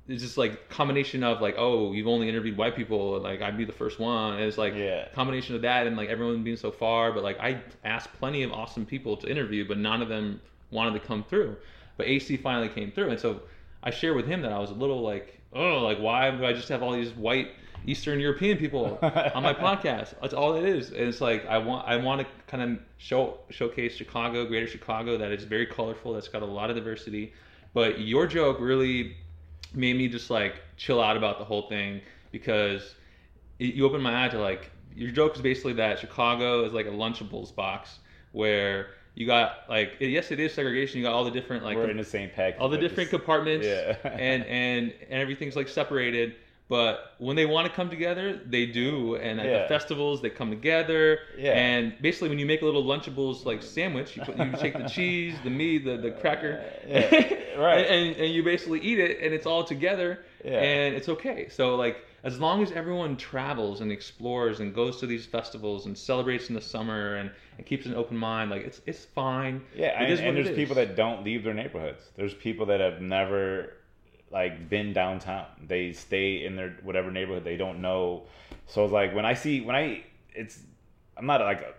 [0.06, 3.64] it's just like combination of like oh you've only interviewed white people like I'd be
[3.64, 4.34] the first one.
[4.34, 5.08] And it's like Yeah.
[5.14, 7.10] combination of that and like everyone being so far.
[7.12, 11.00] But like I asked plenty of awesome people to interview, but none of them wanted
[11.00, 11.56] to come through.
[11.96, 13.42] But AC finally came through, and so
[13.82, 16.52] I shared with him that I was a little like oh like why do I
[16.52, 17.52] just have all these white
[17.86, 20.14] Eastern European people on my podcast?
[20.20, 20.90] That's all it is.
[20.90, 25.18] And it's like I want I want to kind of show showcase Chicago, Greater Chicago,
[25.18, 27.32] that it's very colorful, that's got a lot of diversity.
[27.72, 29.16] But your joke really
[29.74, 32.00] made me just like chill out about the whole thing
[32.30, 32.94] because
[33.58, 36.86] it, you opened my eye to like your joke is basically that Chicago is like
[36.86, 37.98] a Lunchables box
[38.32, 41.90] where you got like yes it is segregation you got all the different like We're
[41.90, 42.56] in the same pack.
[42.58, 43.96] all the different this- compartments Yeah.
[44.04, 46.34] and and and everything's like separated
[46.68, 49.62] but when they want to come together they do and at Yeah.
[49.62, 51.52] the festivals they come together Yeah.
[51.52, 54.88] and basically when you make a little lunchables like sandwich you, put, you take the
[54.88, 57.56] cheese the meat the, the cracker uh, Yeah.
[57.60, 57.86] Right.
[57.86, 60.58] and, and you basically eat it and it's all together Yeah.
[60.60, 65.06] and it's okay so like as long as everyone travels and explores and goes to
[65.06, 68.80] these festivals and celebrates in the summer and, and keeps an open mind like it's
[68.86, 72.02] it's fine Yeah, It and, and there's people that don't leave their neighborhoods.
[72.16, 73.74] There's people that have never
[74.34, 75.46] like been downtown.
[75.66, 78.24] They stay in their whatever neighborhood they don't know.
[78.66, 80.02] So it's like when I see when I
[80.34, 80.58] it's
[81.16, 81.72] I'm not like a,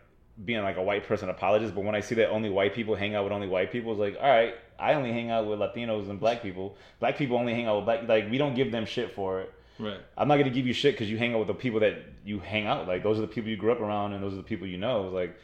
[0.43, 3.13] being like a white person apologist, but when I see that only white people hang
[3.13, 6.09] out with only white people, it's like all right, I only hang out with Latinos
[6.09, 6.77] and black people.
[7.01, 8.07] Black people only hang out with black.
[8.07, 9.53] Like we don't give them shit for it.
[9.77, 11.95] right I'm not gonna give you shit because you hang out with the people that
[12.23, 12.79] you hang out.
[12.79, 12.87] with.
[12.87, 14.77] Like those are the people you grew up around, and those are the people you
[14.77, 15.07] know.
[15.07, 15.35] It's like,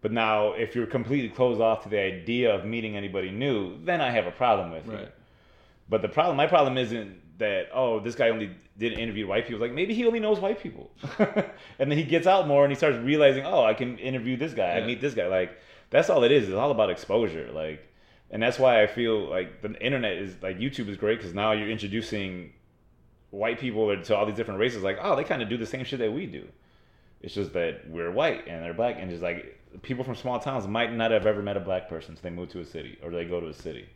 [0.00, 4.00] but now if you're completely closed off to the idea of meeting anybody new, then
[4.00, 5.12] I have a problem with right
[5.88, 9.60] But the problem, my problem isn't that oh this guy only did interview white people.
[9.60, 12.76] Like maybe he only knows white people, and then he gets out more and he
[12.76, 14.84] starts realizing oh I can interview this guy, Yeah.
[14.84, 15.26] I meet this guy.
[15.26, 15.58] Like
[15.90, 16.48] that's all it is.
[16.48, 17.50] It's all about exposure.
[17.52, 17.86] Like,
[18.30, 21.52] and that's why I feel like the internet is like YouTube is great because now
[21.52, 22.52] you're introducing
[23.30, 24.82] white people to all these different races.
[24.82, 26.46] Like oh they kind of do the same shit that we do.
[27.20, 30.66] It's just that we're white and they're black, and just like people from small towns
[30.66, 33.10] might not have ever met a black person, so they move to a city or
[33.10, 33.88] they go to a city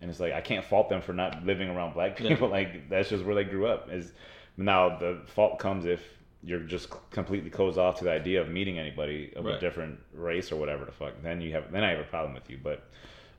[0.00, 2.28] and it's like I can't fault them for not living around black Yeah.
[2.28, 2.48] people.
[2.58, 3.90] Like that's just where they grew up.
[3.90, 4.12] Is
[4.56, 6.00] now the fault comes if
[6.42, 10.52] you're just completely closed off to the idea of meeting anybody of a different race
[10.52, 11.14] or whatever the fuck.
[11.22, 12.58] Then you have then I have a problem with you.
[12.62, 12.84] But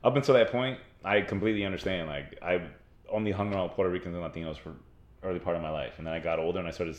[0.03, 2.07] up until that point, I completely understand.
[2.07, 2.61] Like I
[3.09, 4.73] only hung around Puerto Ricans and Latinos for
[5.23, 6.95] early part of my life, and then I got older and I started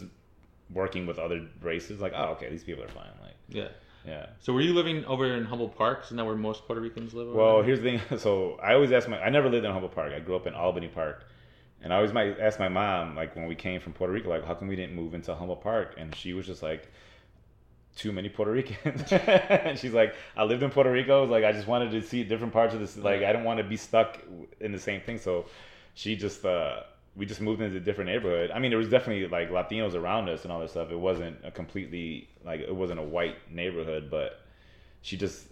[0.73, 2.01] working with other races.
[2.01, 3.11] Like oh okay, these people are fine.
[3.23, 3.69] Like yeah
[4.07, 4.27] yeah.
[4.41, 6.03] So were you living over in Humboldt Park?
[6.05, 7.29] Isn't that where most Puerto Ricans live?
[7.29, 7.65] over Well, there?
[7.65, 8.01] here's the thing.
[8.19, 9.21] So I always ask my.
[9.21, 10.13] I never lived in Humboldt Park.
[10.13, 11.25] I grew up in Albany Park,
[11.83, 14.45] and I always might ask my mom, like when we came from Puerto Rico, like
[14.45, 15.95] how come we didn't move into Humboldt Park?
[15.99, 16.91] And she was just like,
[17.97, 19.11] too many Puerto Ricans.
[19.13, 21.25] and she's like, I lived in Puerto Rico.
[21.25, 22.97] Like I just wanted to see different parts of this.
[22.97, 24.21] Like I don't want to be stuck
[24.61, 25.19] in the same thing.
[25.19, 25.47] So
[25.95, 26.45] she just.
[26.45, 26.83] uh
[27.17, 28.51] we just moved into a different neighborhood.
[28.51, 30.91] I mean, there was definitely like Latinos around us and all this stuff.
[30.91, 34.41] It wasn't a completely like it wasn't a white neighborhood, but
[35.03, 35.47] she just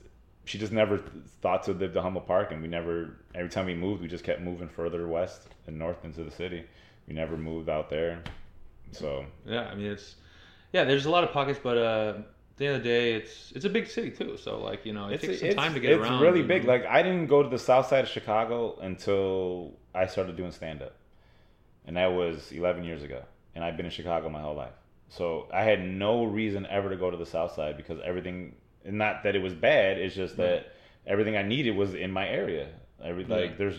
[0.45, 0.99] she just never
[1.41, 3.17] thought to live to Humboldt Park, and we never.
[3.35, 6.65] Every time we moved, we just kept moving further west and north into the city.
[7.09, 8.23] We never moved out there.
[8.93, 10.17] So yeah, I mean it's
[10.73, 10.85] yeah.
[10.85, 13.65] There's a lot of pockets, but uh, at the end of the day, it's it's
[13.65, 14.37] a big city too.
[14.37, 16.21] So like you know, it takes some it's, time to get it's around.
[16.21, 16.65] really big.
[16.65, 20.83] Like I didn't go to the south side of Chicago until I started doing stand
[20.83, 20.95] up,
[21.87, 23.23] and that was 11 years ago.
[23.55, 24.73] And I've been in Chicago my whole life.
[25.09, 28.99] So I had no reason ever to go to the South Side because everything, and
[28.99, 30.75] not that it was bad, it's just that
[31.07, 32.69] everything I needed was in my area.
[33.03, 33.57] Every like Yeah.
[33.59, 33.77] there's,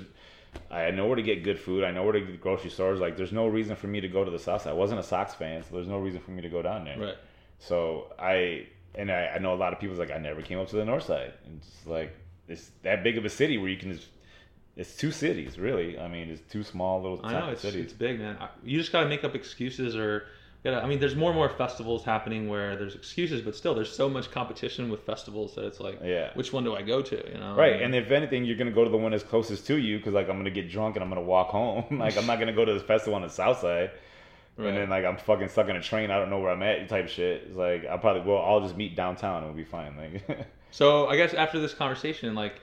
[0.71, 1.83] I know where to get good food.
[1.83, 2.99] I know where to get grocery stores.
[2.99, 4.69] Like there's no reason for me to go to the South Side.
[4.69, 6.97] I wasn't a Sox fan, so there's no reason for me to go down there.
[6.99, 7.17] Right.
[7.59, 10.69] So I and I, I know a lot of people's like I never came up
[10.69, 11.33] to the North Side.
[11.45, 12.15] And it's like
[12.47, 14.07] it's that big of a city where you can just.
[14.77, 15.97] It's two cities, really.
[15.97, 17.85] I mean, it's two small little I know it's cities.
[17.85, 18.38] it's big, man.
[18.63, 20.25] You just gotta make up excuses or.
[20.65, 23.91] Gotta, I mean, there's more and more festivals happening where there's excuses, but still, there's
[23.95, 26.31] so much competition with festivals that it's like, Yeah.
[26.33, 27.15] which one do I go to?
[27.31, 29.77] You know, Right, and if anything, you're gonna go to the one that's closest to
[29.77, 31.99] you because like I'm gonna get drunk and I'm gonna walk home.
[31.99, 33.91] like I'm not gonna go to this festival on the south side,
[34.57, 34.69] Right.
[34.69, 36.09] and then like I'm fucking stuck in a train.
[36.09, 36.89] I don't know where I'm at.
[36.89, 37.43] Type shit.
[37.47, 39.95] It's like I'll probably well I'll just meet downtown and we'll be fine.
[39.95, 42.59] Like So I guess after this conversation, like,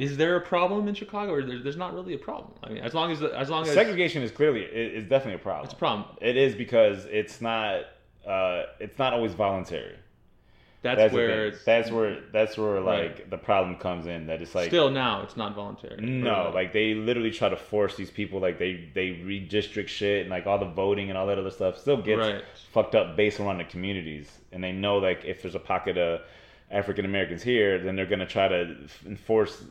[0.00, 2.52] is there a problem in Chicago, or there, there's not really a problem?
[2.64, 5.64] I mean, as long as as long as segregation is clearly it's definitely a problem.
[5.66, 6.06] it's a problem.
[6.22, 7.82] It is because it's not
[8.26, 9.96] uh it's not always voluntary.
[10.82, 13.30] That's, That's where it's that's where that's where like Right.
[13.30, 14.28] the problem comes in.
[14.28, 16.00] That it's like still now it's not voluntary.
[16.00, 20.22] No, Or, like they literally try to force these people, like they they redistrict shit
[20.22, 22.42] and like all the voting and all that other stuff still gets Right.
[22.72, 26.22] fucked up based around the communities, and they know like if there's a pocket of
[26.70, 29.62] African Americans here, then they're gonna try to enforce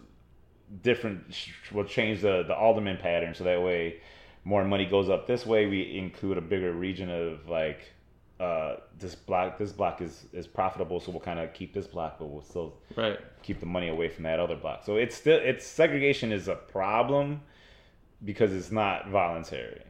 [0.82, 1.36] different,
[1.72, 4.02] we'll change the the alderman pattern so that way
[4.44, 5.66] more money goes up this way.
[5.66, 7.82] We include a bigger region of like
[8.40, 12.18] uh this block this block is is profitable so we'll kind of keep this block
[12.18, 13.20] but we'll still right.
[13.44, 14.84] keep the money away from that other block.
[14.86, 17.42] So it's still it's segregation is a problem
[18.24, 19.82] because it's not voluntary.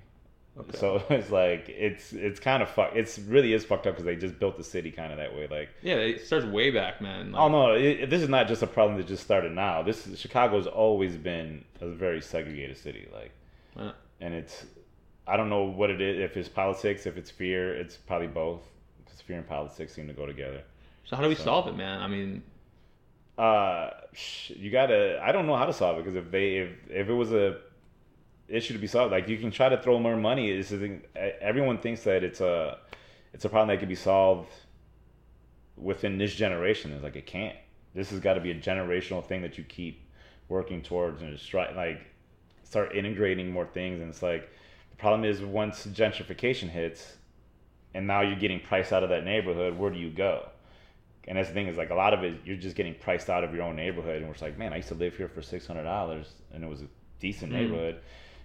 [0.60, 0.78] Okay.
[0.78, 2.91] So it's like it's it's kind of fuck.
[2.95, 5.48] It's really is fucked up because they just built the city kind of that way.
[5.50, 7.32] Like yeah, it starts way back, man.
[7.32, 9.82] Like, oh no, it, this is not just a problem that just started now.
[9.84, 13.08] This is, Chicago's always been a very segregated city.
[13.13, 13.32] Like
[13.78, 14.65] uh, and it's
[15.28, 16.19] I don't know what it is.
[16.19, 18.62] If it's politics, if it's fear, it's probably both.
[19.06, 20.63] Because fear and politics seem to go together.
[21.06, 22.02] so how do we So- solve it, man?
[22.02, 22.43] I mean,
[23.38, 23.91] uh
[24.50, 27.13] you gotta i don't know how to solve it because if they if if it
[27.13, 27.58] was a
[28.49, 30.73] issue to be solved like you can try to throw more money it's
[31.41, 32.77] everyone thinks that it's a
[33.33, 34.51] it's a problem that can be solved
[35.77, 37.55] within this generation it's like it can't
[37.93, 40.01] this has got to be a generational thing that you keep
[40.47, 42.01] working towards and just try like
[42.63, 44.49] start integrating more things and it's like
[44.89, 47.15] the problem is once gentrification hits
[47.93, 50.47] and now you're getting priced out of that neighborhood where do you go
[51.27, 53.43] and that's the thing is like a lot of it, you're just getting priced out
[53.43, 54.17] of your own neighborhood.
[54.17, 56.63] And we're just like, man, I used to live here for six hundred dollars, and
[56.63, 56.88] it was a
[57.19, 57.55] decent Mm.
[57.55, 57.99] neighborhood.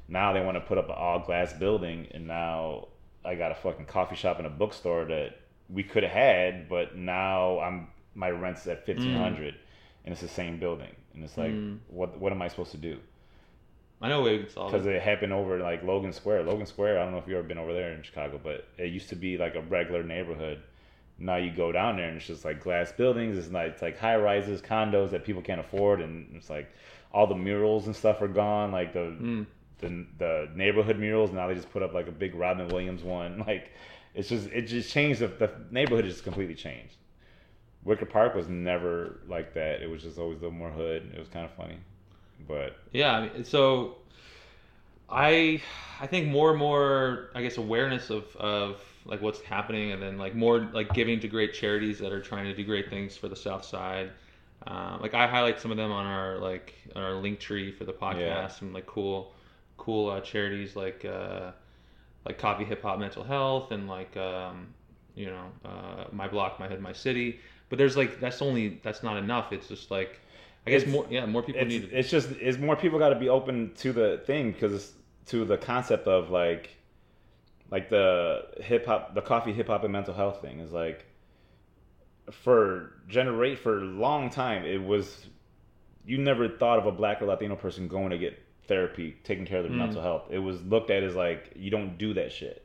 [0.09, 2.89] Now they want to put up an all glass building, and now
[3.25, 5.39] I got a fucking coffee shop and a bookstore that
[5.71, 9.55] we could have had, but now I'm my rent's at fifteen hundred,
[10.05, 11.79] and it's the same building, and it's like, Mm.
[11.89, 12.99] what what am I supposed to do?
[14.03, 14.97] I know a we can solve Because it.
[14.97, 16.43] it happened over like Logan Square.
[16.43, 18.93] Logan Square, I don't know if you've ever been over there in Chicago, but it
[18.93, 20.61] used to be like a regular neighborhood.
[21.19, 23.39] Now you go down there and it's just like glass buildings.
[23.39, 26.71] It's like it's like high rises, condos that people can't afford, and it's like
[27.13, 28.71] all the murals and stuff are gone.
[28.73, 29.47] Like the Mm.
[29.79, 33.39] The the neighborhood murals now they just put up like a big Robin Williams one.
[33.47, 33.71] Like
[34.15, 35.21] it's just it just changed.
[35.21, 36.95] The, the neighborhood just completely changed.
[37.83, 39.83] Wicker Park was never like that.
[39.83, 41.11] It was just always a little more hood.
[41.15, 41.77] It was kind of funny,
[42.49, 43.97] but Yeah, I mean, so
[45.11, 45.61] I
[46.01, 50.17] I think more and more I guess awareness of of like what's happening, and then
[50.17, 53.29] like more like giving to great charities that are trying to do great things for
[53.29, 54.11] the South Side.
[54.67, 57.85] Um, like I highlight some of them on our like on our link tree for
[57.85, 58.49] the podcast, Yeah.
[58.49, 59.34] some like cool
[59.77, 61.53] cool uh, charities like uh,
[62.25, 64.75] like Coffee Hip Hop Mental Health and like um,
[65.15, 67.41] you know uh, My Block My Hood My City.
[67.69, 69.53] But there's like that's only that's not enough.
[69.53, 70.21] It's just like
[70.67, 72.99] I guess It's- more yeah more people it's, need to it's just it's more people
[72.99, 74.93] got to be open to the thing because
[75.27, 76.71] to the concept of like
[77.71, 81.07] like the hip hop the coffee hip hop and mental health thing is like
[82.31, 85.27] for generate for a long time it was
[86.07, 89.59] you never thought of a black or latino person going to get therapy taking care
[89.59, 89.79] of their Mm.
[89.79, 90.25] mental health.
[90.31, 92.63] It was looked at as like you don't do that shit.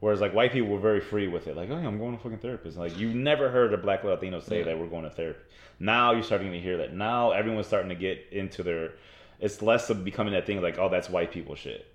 [0.00, 1.56] Whereas like white people were very free with it.
[1.56, 2.76] Like oh yeah i'm going to fucking therapist.
[2.76, 4.64] Like you never heard a black latino say Yeah.
[4.66, 5.40] that we're going to therapy.
[5.80, 6.92] Now you're starting to hear that.
[6.94, 8.92] Now everyone's starting to get into their
[9.40, 11.86] it's less of becoming that thing like oh that's white people shit.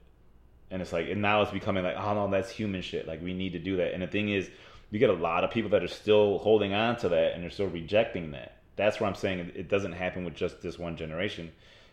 [0.72, 3.08] And it's like and now it's becoming like oh no that's human shit.
[3.08, 3.94] Like we need to do that.
[3.94, 4.50] And the thing is
[4.92, 7.50] you get a lot of people that are still holding on to that and they're
[7.52, 8.56] still rejecting that.
[8.76, 11.52] That's where i'm saying it- it doesn't happen with just this one generation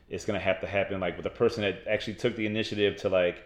[0.09, 2.97] it's going to have to happen like with a person that actually took the initiative
[2.97, 3.45] to like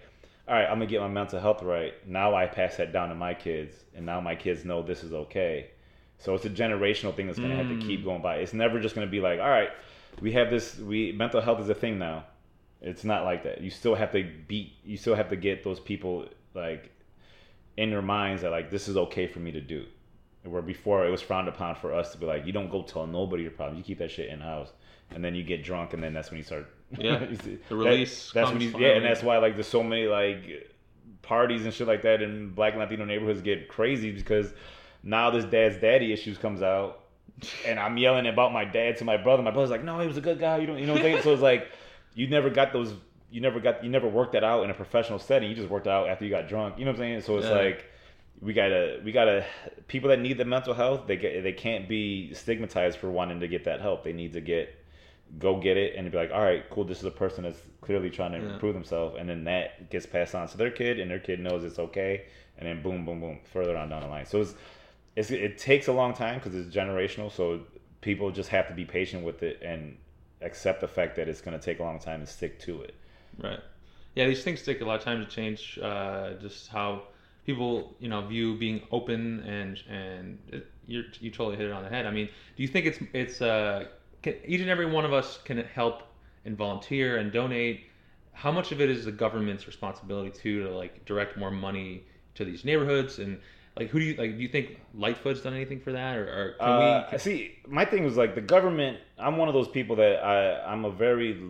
[0.48, 3.08] all right i'm going to get my mental health right now i pass that down
[3.08, 5.70] to my kids and now my kids know this is okay
[6.18, 7.86] so it's a generational thing that's going to have to Mm.
[7.86, 9.70] keep going by it's never just going to be like all right
[10.20, 12.24] we have this we mental health is a thing now
[12.82, 13.60] it's not like that.
[13.60, 14.72] You still have to beat.
[14.82, 16.90] You still have to get those people like
[17.76, 19.84] in their minds that like this is okay for me to do.
[20.44, 23.06] Where before it was frowned upon for us to be like, you don't go tell
[23.06, 23.76] nobody your problem.
[23.76, 24.70] You keep that shit in house,
[25.12, 26.66] and then you get drunk, and then that's when you start.
[26.98, 29.68] Yeah, you see- the release That, that's when you, yeah, and that's why like there's
[29.68, 30.72] so many like
[31.22, 34.52] parties and shit like that in black and Latino neighborhoods get crazy because
[35.04, 37.04] now this dad's daddy issues comes out,
[37.64, 39.42] and I'm yelling about my dad to my brother.
[39.42, 40.58] My brother's like, no, he was a good guy.
[40.58, 41.22] You don't, you know what I'm saying?
[41.22, 41.70] so it's like
[42.14, 42.92] you never got those.
[43.30, 43.84] You never got.
[43.84, 45.48] You never worked that out in a professional setting.
[45.48, 46.76] You just worked out after you got drunk.
[46.78, 47.20] You know what I'm saying?
[47.22, 47.52] So it's Yeah.
[47.52, 47.84] like
[48.40, 49.44] we gotta we gotta
[49.86, 53.46] people that need the mental health they get they can't be stigmatized for wanting to
[53.46, 54.74] get that help they need to get
[55.38, 58.10] go get it and be like all right cool this is a person that's clearly
[58.10, 58.44] trying to Yeah.
[58.46, 61.64] improve themselves and then that gets passed on to their kid and their kid knows
[61.64, 62.24] it's okay
[62.58, 64.54] and then boom boom boom further on down the line so it's,
[65.16, 67.60] it's it takes a long time because it's generational so
[68.00, 69.96] people just have to be patient with it and
[70.42, 72.94] accept the fact that it's going to take a long time and stick to it
[73.38, 73.60] Right.
[74.14, 75.78] Yeah, these things take a lot of time to change.
[75.80, 77.04] Uh, just how
[77.44, 81.82] people, you know, view being open and and it, you you totally hit it on
[81.84, 82.06] the head.
[82.06, 83.86] I mean, do you think it's it's uh,
[84.22, 86.02] can, each and every one of us can help
[86.44, 87.86] and volunteer and donate?
[88.32, 92.04] How much of it is the government's responsibility too to like direct more money
[92.34, 93.38] to these neighborhoods and
[93.76, 94.36] like who do you like?
[94.36, 97.18] Do you think Lightfoot's done anything for that, or, or can Uh, we?
[97.18, 98.98] see, my thing was like the government.
[99.18, 101.40] I'm one of those people that I I'm a very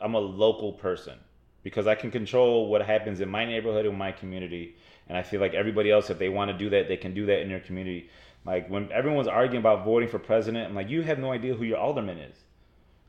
[0.00, 1.18] I'm a local person
[1.62, 4.76] because I can control what happens in my neighborhood in my community,
[5.08, 7.26] and I feel like everybody else, if they want to do that, they can do
[7.26, 8.08] that in their community.
[8.44, 11.64] Like when everyone's arguing about voting for president, I'm like, you have no idea who
[11.64, 12.36] your alderman is.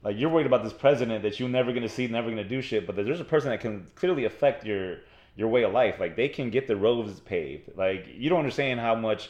[0.03, 2.85] Like you're worried about this president that you're never gonna see, never gonna do shit,
[2.87, 4.97] but there's a person that can clearly affect your
[5.35, 5.99] your way of life.
[5.99, 7.71] Like they can get the roads paved.
[7.77, 9.29] Like you don't understand how much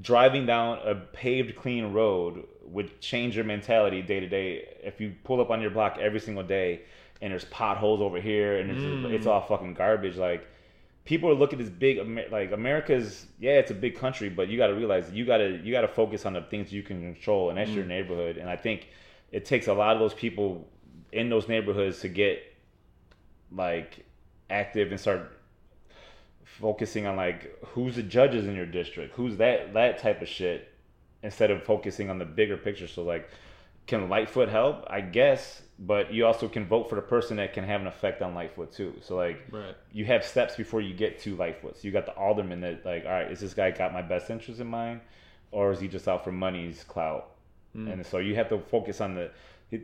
[0.00, 4.64] driving down a paved clean road would change your mentality day to day.
[4.82, 6.82] If you pull up on your block every single day
[7.22, 9.12] and there's potholes over here and it's, Mm.
[9.12, 10.46] it's all fucking garbage, like
[11.06, 11.98] people are looking at this big
[12.30, 15.58] like America's yeah it's a big country but you got to realize you got to
[15.62, 17.88] you got to focus on the things you can control and that's your mm.
[17.88, 18.88] neighborhood and I think
[19.32, 20.68] it takes a lot of those people
[21.12, 22.42] in those neighborhoods to get
[23.52, 24.04] like
[24.50, 25.32] active and start
[26.44, 30.72] focusing on like who's the judges in your district who's that that type of shit
[31.22, 33.30] instead of focusing on the bigger picture so like
[33.86, 34.84] can lightfoot help?
[34.88, 38.22] I guess but you also can vote for the person that can have an effect
[38.22, 38.94] on lightfoot too.
[39.02, 39.74] So like Right.
[39.92, 41.76] you have steps before you get to lightfoot.
[41.76, 44.30] So you got the alderman that like all right is this guy got my best
[44.30, 45.00] interest in mind
[45.52, 47.30] or is he just out for money's clout?
[47.76, 47.92] Mm.
[47.92, 49.30] and so you have to focus on the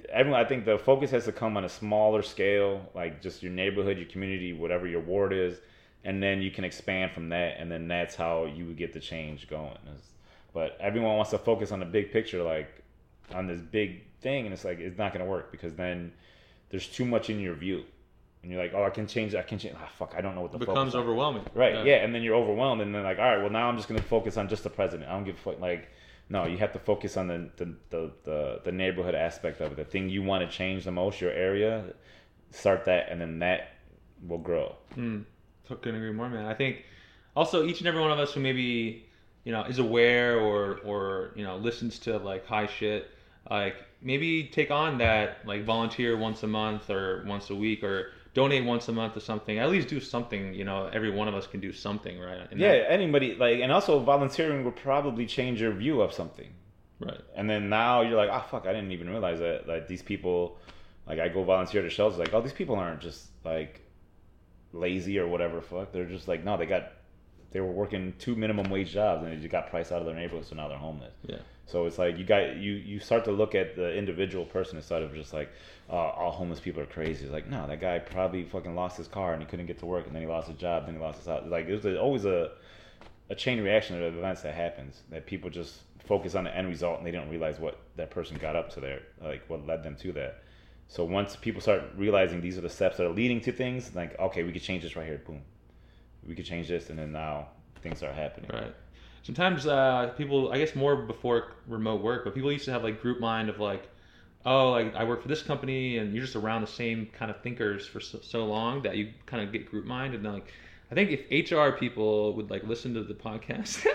[0.09, 3.53] everyone i think the focus has to come on a smaller scale like just your
[3.53, 5.59] neighborhood your community whatever your ward is
[6.05, 9.01] and then you can expand from that and then that's how you would get the
[9.01, 9.77] change going.
[10.53, 12.82] But everyone wants to focus on the big picture like
[13.35, 16.13] on this big thing and it's like it's not going to work because then
[16.71, 17.85] there's too much in your view
[18.43, 20.41] and you're like oh i can change i can change ah, fuck i don't know
[20.43, 21.45] what the It becomes overwhelming.
[21.55, 21.85] Right.
[21.85, 21.97] Yeah.
[22.05, 24.37] and then you're overwhelmed, and then like, all right, well now I'm just gonna focus
[24.37, 25.09] on just the president.
[25.11, 25.61] I don't give a fuck.
[25.61, 25.89] Like,
[26.29, 29.77] no, you have to focus on the the the, the, the neighborhood aspect of it.
[29.77, 31.95] The thing you want to change the most, your area.
[32.51, 33.69] Start that, and then that
[34.27, 34.77] will grow.
[34.97, 35.25] Mm,
[35.69, 36.47] couldn't agree more, man.
[36.47, 36.85] I think
[37.35, 39.07] also each and every one of us who maybe
[39.45, 43.11] you know is aware or or you know listens to like high shit,
[43.51, 48.11] like maybe take on that like volunteer once a month or once a week or
[48.35, 49.59] donate once a month or something.
[49.59, 50.55] At least do something.
[50.55, 52.47] You know, every one of us can do something, right?
[52.51, 56.51] And yeah, that- anybody like, and also volunteering will probably change your view of something.
[57.01, 57.21] right.
[57.37, 59.69] And then now you're like, oh fuck, I didn't even realize that.
[59.69, 60.59] Like these people,
[61.07, 63.81] like I go volunteer to shelters, like, oh, these people aren't just like
[64.73, 65.61] lazy or whatever.
[65.61, 66.93] Fuck, they're just like, no, they got,
[67.51, 70.15] they were working two minimum wage jobs and they just got priced out of their
[70.15, 71.13] neighborhood, so now they're homeless.
[71.27, 71.37] Yeah.
[71.67, 75.03] So it's like you got you you start to look at the individual person instead
[75.03, 75.51] of just like,
[75.89, 77.25] uh, all homeless people are crazy.
[77.25, 79.87] It's like, no, that guy probably fucking lost his car and he couldn't get to
[79.87, 81.45] work, and then he lost his job, then he lost his house.
[81.47, 82.53] Like there's always a
[83.31, 86.99] a chain reaction of events that happens that people just focus on the end result
[86.99, 89.97] and they don't realize what that person got up to there, like what led them
[89.97, 90.43] to that.
[90.89, 94.19] So once people start realizing these are the steps that are leading to things, like
[94.19, 95.43] okay, we could change this right here, boom,
[96.27, 97.49] we could change this, and then now
[97.81, 98.51] things are happening.
[98.53, 98.75] Right.
[99.23, 103.01] Sometimes uh, people, I guess more before remote work, but people used to have like
[103.01, 103.89] group mind of like,
[104.45, 107.41] oh, like I work for this company, and you're just around the same kind of
[107.41, 110.53] thinkers for so, so long that you kind of get group mind, and then like,
[110.91, 113.87] I think if HR people would like listen to the podcast,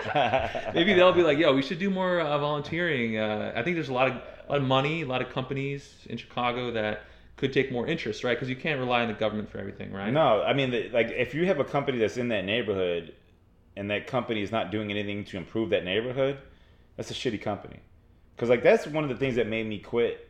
[0.74, 3.18] maybe they'll be like, yo, we should do more uh, volunteering.
[3.18, 6.06] Uh, I think there's a lot of a lot of money, a lot of companies
[6.08, 7.02] in Chicago that
[7.36, 8.34] could take more interest, right?
[8.34, 10.10] Because you can't rely on the government for everything, right?
[10.10, 13.14] No, I mean, the, like if you have a company that's in that neighborhood,
[13.78, 16.38] and that company is not doing anything to improve that neighborhood,
[16.96, 17.80] that's a shitty company.
[18.34, 20.28] Because like that's one of the things that made me quit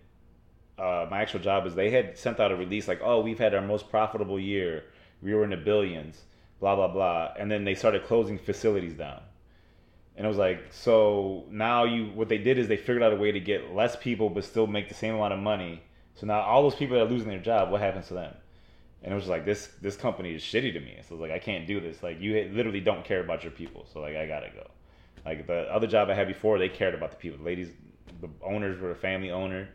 [0.79, 3.55] uh, my actual job is they had sent out a release like, oh, we've had
[3.55, 4.85] our most profitable year.
[5.21, 6.23] We were in the billions,
[6.61, 9.21] blah blah blah, and then they started closing facilities down.
[10.17, 13.17] And it was like, so now you what they did is they figured out a
[13.17, 15.83] way to get less people but still make the same amount of money.
[16.15, 18.35] So now all those people that are losing their job, what happens to them?
[19.03, 20.99] And it was like this this company is shitty to me.
[21.09, 22.03] So like, I can't do this.
[22.03, 23.87] Like you literally don't care about your people.
[23.93, 24.67] So like I gotta go.
[25.25, 27.39] Like the other job I had before, they cared about the people.
[27.39, 27.71] The ladies,
[28.21, 29.69] the owners were a family owner,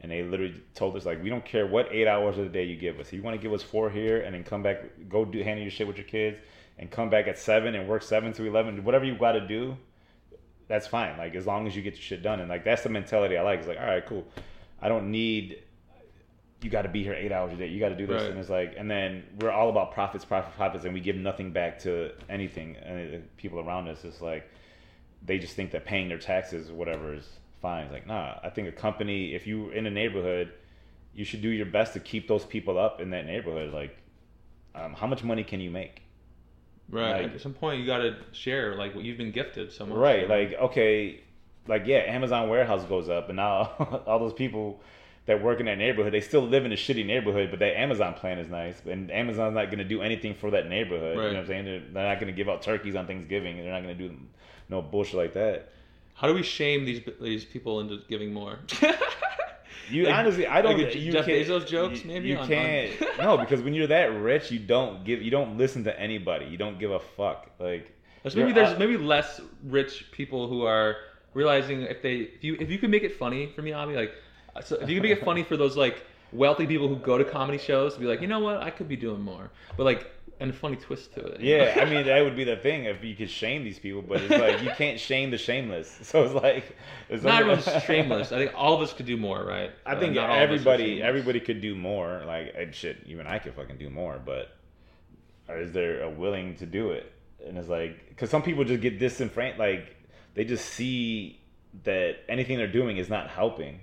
[0.00, 2.64] and they literally told us like, we don't care what eight hours of the day
[2.64, 3.12] you give us.
[3.12, 5.70] You want to give us four here and then come back, go do handle your
[5.70, 6.38] shit with your kids,
[6.78, 9.76] and come back at seven and work seven to eleven, whatever you got to do,
[10.68, 11.16] that's fine.
[11.16, 13.42] Like as long as you get your shit done, and like that's the mentality I
[13.42, 13.60] like.
[13.60, 14.26] It's like, all right, cool.
[14.80, 15.62] I don't need
[16.62, 17.66] you got to be here eight hours a day.
[17.68, 18.30] You got to do this, Right.
[18.30, 21.52] and it's like, and then we're all about profits, profits, profits, and we give nothing
[21.52, 22.76] back to anything.
[22.76, 24.48] And the people around us, it's like
[25.24, 27.28] they just think that paying their taxes, or whatever, is
[27.60, 27.84] fine.
[27.84, 28.38] It's like, nah.
[28.42, 30.52] I think a company, if you're in a neighborhood,
[31.14, 33.72] you should do your best to keep those people up in that neighborhood.
[33.72, 33.96] Like,
[34.74, 36.02] um, how much money can you make?
[36.88, 37.22] Right.
[37.24, 39.98] Like- At some point, you got to share like what you've been gifted so much.
[39.98, 40.28] Right.
[40.28, 41.20] Like, okay,
[41.68, 44.80] like yeah, Amazon warehouse goes up, and now all those people
[45.26, 48.14] that work in that neighborhood, they still live in a shitty neighborhood, but that Amazon
[48.14, 51.16] plan is nice, and Amazon's not going to do anything for that neighborhood.
[51.16, 51.64] You know what I'm saying?
[51.64, 53.56] They're, they're not going to give out turkeys on Thanksgiving.
[53.56, 54.14] They're not going to do
[54.68, 55.72] no bullshit like that.
[56.14, 58.58] How do we shame these these people into giving more?
[59.88, 60.80] You Like- honestly, I don't.
[60.82, 62.92] like you Jeff can't, Bezos jokes, you- maybe, you on- on- can't.
[63.18, 65.22] no, because when you're that rich, you don't give.
[65.22, 66.46] You don't listen to anybody.
[66.46, 67.50] You don't give a fuck.
[67.60, 70.96] Like There's maybe there's out- maybe less rich people who are
[71.34, 74.12] realizing if they if you if you can make it funny for me, Avi, like
[74.60, 77.24] so if you can make it funny for those like wealthy people who go to
[77.24, 80.10] comedy shows to be like, you know what, I could be doing more, but like
[80.38, 81.40] and a funny twist to it.
[81.40, 84.20] Yeah, I mean that would be the thing if you could shame these people, but
[84.20, 85.98] it's like you can't shame the shameless.
[86.02, 86.76] So it's like
[87.08, 88.32] it's not everyone's shameless.
[88.32, 89.70] I think all of us could do more, right?
[89.86, 92.22] I Uh, think not all of us are everybody everybody could do more.
[92.26, 94.50] Like and shit, even I could fucking do more, but
[95.48, 97.12] is there a willing to do it?
[97.46, 99.58] And it's like because some people just get disenfranchised.
[99.58, 99.96] Like
[100.34, 101.40] they just see
[101.84, 103.80] that anything they're doing is not helping,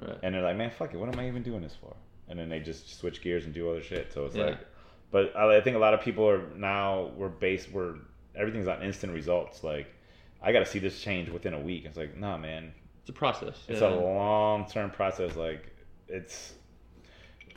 [0.00, 0.18] Right.
[0.22, 1.94] and they're like, man, fuck it, what am I even doing this for?
[2.28, 4.12] And then they just switch gears and do other shit.
[4.12, 4.46] So it's Yeah.
[4.46, 4.58] like,
[5.10, 7.94] but I, I think a lot of people are now we're based we're
[8.36, 9.64] everything's on instant results.
[9.64, 9.86] Like
[10.42, 11.84] I got to see this change within a week.
[11.86, 13.64] It's like, nah, man, It's a process.
[13.68, 13.88] it's yeah.
[13.88, 15.34] a long term process.
[15.36, 15.74] Like
[16.08, 16.52] it's,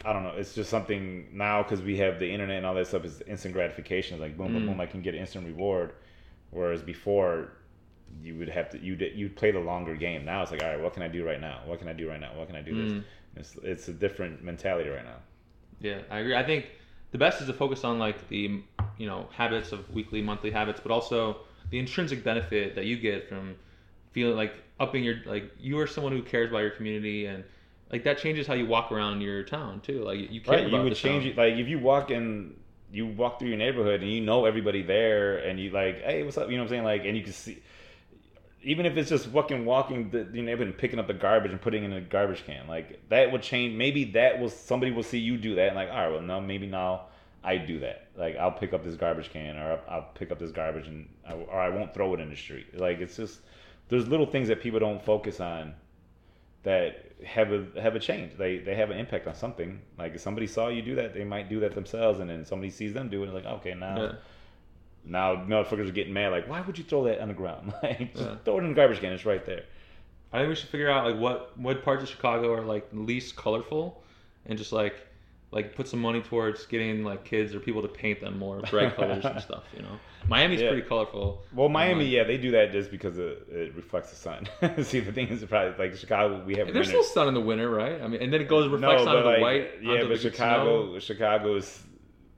[0.04, 0.34] I don't know.
[0.36, 3.06] It's just something now because we have the internet and all that stuff.
[3.06, 4.16] Is instant gratification.
[4.16, 4.68] It's like boom, boom, Mm.
[4.68, 4.82] boom.
[4.82, 5.94] I can get instant reward.
[6.50, 7.52] Whereas before,
[8.22, 10.26] you would have to you'd you'd play the longer game.
[10.26, 11.62] Now it's like, all right, what can I do right now?
[11.66, 12.34] What can I do right now?
[12.36, 12.94] What can I do this?
[12.94, 13.04] Mm.
[13.36, 15.18] It's it's a different mentality right now.
[15.80, 16.36] Yeah, I agree.
[16.36, 16.68] I think
[17.12, 18.62] the best is to focus on like the
[18.98, 21.38] you know habits of weekly, monthly habits, but also
[21.70, 23.56] the intrinsic benefit that you get from
[24.12, 27.44] feeling like upping your like you are someone who cares about your community and
[27.92, 30.04] like that changes how you walk around your town too.
[30.04, 31.32] Like you care Right, about you would change town.
[31.34, 31.38] it.
[31.38, 32.56] Like if you walk in,
[32.92, 36.38] you walk through your neighborhood and you know everybody there, and you like, hey, what's
[36.38, 36.50] up?
[36.50, 36.84] You know what I'm saying?
[36.84, 37.62] Like, and you can see,
[38.64, 41.62] even if it's just fucking walking the, the neighborhood and picking up the garbage and
[41.62, 43.76] putting it in a garbage can, like that would change.
[43.76, 46.40] Maybe that will somebody will see you do that, and like, all right, well, no,
[46.42, 47.08] maybe now
[47.44, 48.08] I do that.
[48.16, 51.10] Like, I'll pick up this garbage can, or I'll, I'll pick up this garbage, and
[51.28, 52.80] I, or I won't throw it in the street.
[52.80, 53.40] Like, it's just
[53.90, 55.74] there's little things that people don't focus on
[56.64, 58.38] that have a have a change.
[58.38, 59.82] They they have an impact on something.
[59.98, 62.70] Like if somebody saw you do that, they might do that themselves, and then somebody
[62.70, 64.02] sees them do it, like okay now.
[64.02, 64.12] Yeah.
[65.04, 66.30] Now motherfuckers are getting mad.
[66.32, 67.74] Like, why would you throw that on the ground?
[67.84, 68.36] Like, just Yeah.
[68.46, 69.12] throw it in the garbage can.
[69.14, 69.64] It's right there.
[70.34, 73.36] I think we should figure out like what what parts of Chicago are like least
[73.36, 74.04] colorful,
[74.46, 74.96] and just like
[75.52, 78.96] like put some money towards getting like kids or people to paint them more bright
[78.96, 79.64] colors and stuff.
[79.76, 80.00] You know,
[80.30, 80.70] Miami's Yeah.
[80.70, 81.42] pretty colorful.
[81.54, 84.48] Well, um, Miami, Like- yeah, they do that just because it, it reflects the sun.
[84.84, 87.04] See, the thing is, probably like Chicago, we have There's winter.
[87.04, 88.02] still sun in the winter, right?
[88.02, 89.70] I mean, and then it goes reflects no, onto the like, white.
[89.82, 91.00] yeah, but the Chicago, snow.
[91.00, 91.84] Chicago is,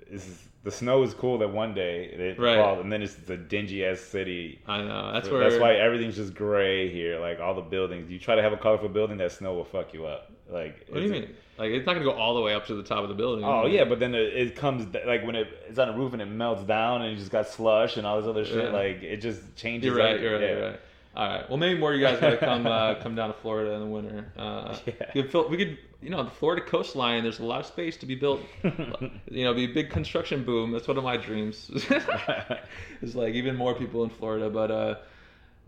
[0.09, 2.57] is the snow is cool that one day it Right.
[2.57, 4.59] fall, and then it's the dingy ass city.
[4.67, 5.41] I know that's where.
[5.49, 7.19] that's why everything's just gray here.
[7.19, 9.93] Like all the buildings, you try to have a colorful building, that snow will fuck
[9.93, 10.31] you up.
[10.49, 11.29] Like, What do you mean?
[11.57, 13.43] Like it's not gonna go all the way up to the top of the building.
[13.45, 16.21] Oh yeah, but then it, it comes like when it, it's on the roof and
[16.21, 18.65] it melts down and you just got slush and all this other shit.
[18.65, 18.71] Yeah.
[18.71, 19.85] Like it just changes.
[19.87, 20.15] You're right.
[20.15, 20.41] every- You're right.
[20.41, 20.55] yeah.
[20.57, 20.79] You're right.
[21.15, 21.47] All right.
[21.47, 23.85] Well, maybe more of you guys gotta come uh, come down to Florida in the
[23.87, 24.31] winter.
[24.37, 24.93] Uh, Yeah.
[25.13, 27.21] we could fill- we could, you know, the Florida coastline.
[27.21, 28.41] There's a lot of space to be built.
[28.63, 30.71] you know, be a big construction boom.
[30.71, 31.69] That's one of my dreams.
[33.03, 34.49] Is like even more people in Florida.
[34.49, 34.95] But uh,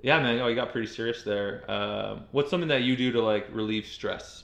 [0.02, 1.64] yeah, man, oh, you got pretty serious there.
[1.70, 4.44] Uh, what's something that you do to like relieve stress?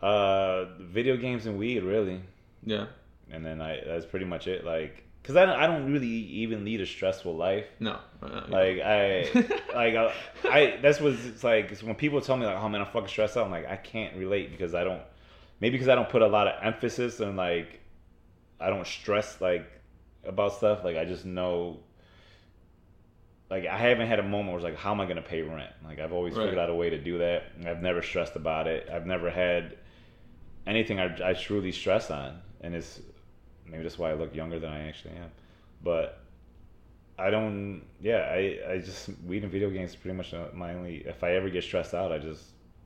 [0.00, 2.22] Uh, video games and weed, really.
[2.64, 2.86] Yeah.
[3.30, 4.64] And then I that's pretty much it.
[4.64, 7.66] Like, cause I don't, I don't really even lead a stressful life.
[7.78, 7.98] No.
[8.22, 9.28] uh, Like I,
[9.74, 10.12] like I,
[10.44, 11.78] I that's what it's like.
[11.80, 13.44] When people tell me like, oh man, I'm fucking stressed out.
[13.46, 15.02] I'm like, I can't relate because I don't.
[15.60, 17.80] Maybe because I don't put a lot of emphasis on like,
[18.58, 19.70] I don't stress like
[20.24, 20.84] about stuff.
[20.84, 21.80] Like I just know.
[23.50, 25.72] Like I haven't had a moment where it's like, how am I gonna pay rent?
[25.84, 26.44] Like I've always Right.
[26.44, 27.44] figured out a way to do that.
[27.66, 28.88] I've never stressed about it.
[28.92, 29.76] I've never had
[30.66, 33.00] anything I, I truly stress on, and it's
[33.70, 35.30] maybe that's why I look younger than I actually am.
[35.82, 36.20] But
[37.18, 37.82] I don't.
[38.00, 40.96] Yeah, I I just weed and video games is pretty much my only.
[41.06, 42.44] If I ever get stressed out, I just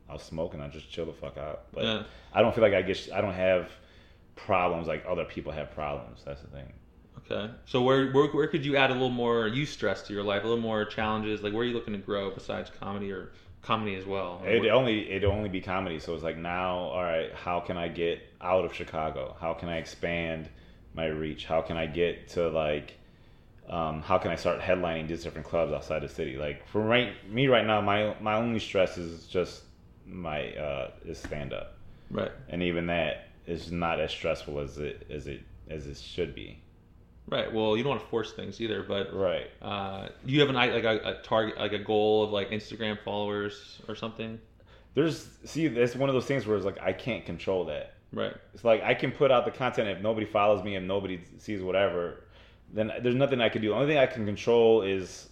[0.09, 1.73] I'll smoke and I'll just chill the fuck out.
[1.73, 2.03] But Yeah.
[2.33, 3.09] I don't feel like I get.
[3.13, 3.71] I don't have
[4.37, 6.23] problems like other people have problems.
[6.25, 6.73] That's the thing.
[7.31, 7.53] Okay.
[7.65, 10.43] So where, where where could you add a little more you stress to your life,
[10.45, 11.43] a little more challenges?
[11.43, 13.33] Like where are you looking to grow besides comedy or
[13.63, 14.43] comedy as well?
[14.45, 15.99] It only it only be comedy.
[16.01, 19.37] So it's like now, all right, how can I get out of Chicago?
[19.41, 20.49] How can I expand
[20.95, 21.45] my reach?
[21.47, 22.95] How can I get to like
[23.69, 26.37] um, how can I start headlining these different clubs outside the city?
[26.37, 29.63] Like for right me right now, my my only stress is just
[30.07, 31.77] my uh, is stand up,
[32.11, 32.31] right.
[32.49, 36.61] and even that is not as stressful as it as it as it should be.
[37.27, 37.51] Right.
[37.51, 39.47] Well, you don't want to force things either, but Right.
[39.63, 42.51] uh, do you have an i- like a, a target, like a goal of like
[42.51, 44.39] Instagram followers or something?
[44.93, 47.95] There's see that's one of those things where it's like I can't control that.
[48.13, 48.35] Right.
[48.53, 51.63] It's like I can put out the content if nobody follows me and nobody sees
[51.63, 52.25] whatever,
[52.73, 53.69] then there's nothing I can do.
[53.69, 55.29] The only thing I can control is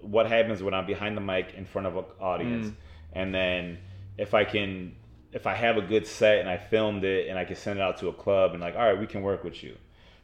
[0.00, 2.74] what happens when I'm behind the mic in front of an audience, Mm.
[3.14, 3.78] and then
[4.16, 4.94] if I can,
[5.32, 7.82] if I have a good set and I filmed it and I can send it
[7.82, 9.76] out to a club and like, all right, we can work with you.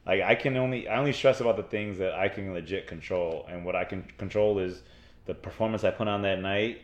[0.05, 3.45] Like I can only I only stress about the things that I can legit control,
[3.49, 4.83] and what I can control is
[5.25, 6.81] the performance I put on that night,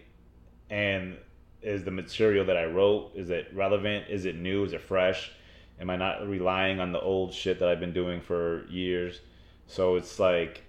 [0.70, 1.18] and
[1.62, 4.06] is the material that I wrote is it relevant?
[4.10, 4.64] Is it new?
[4.64, 5.32] Is it fresh?
[5.80, 9.20] Am I not relying on the old shit that I've been doing for years?
[9.68, 10.64] So it's like,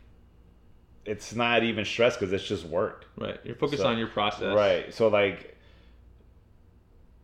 [1.04, 3.06] it's not even stress because it's just work.
[3.18, 3.38] Right.
[3.44, 4.54] You're focused So- on your process.
[4.54, 4.92] Right.
[4.94, 5.56] So like,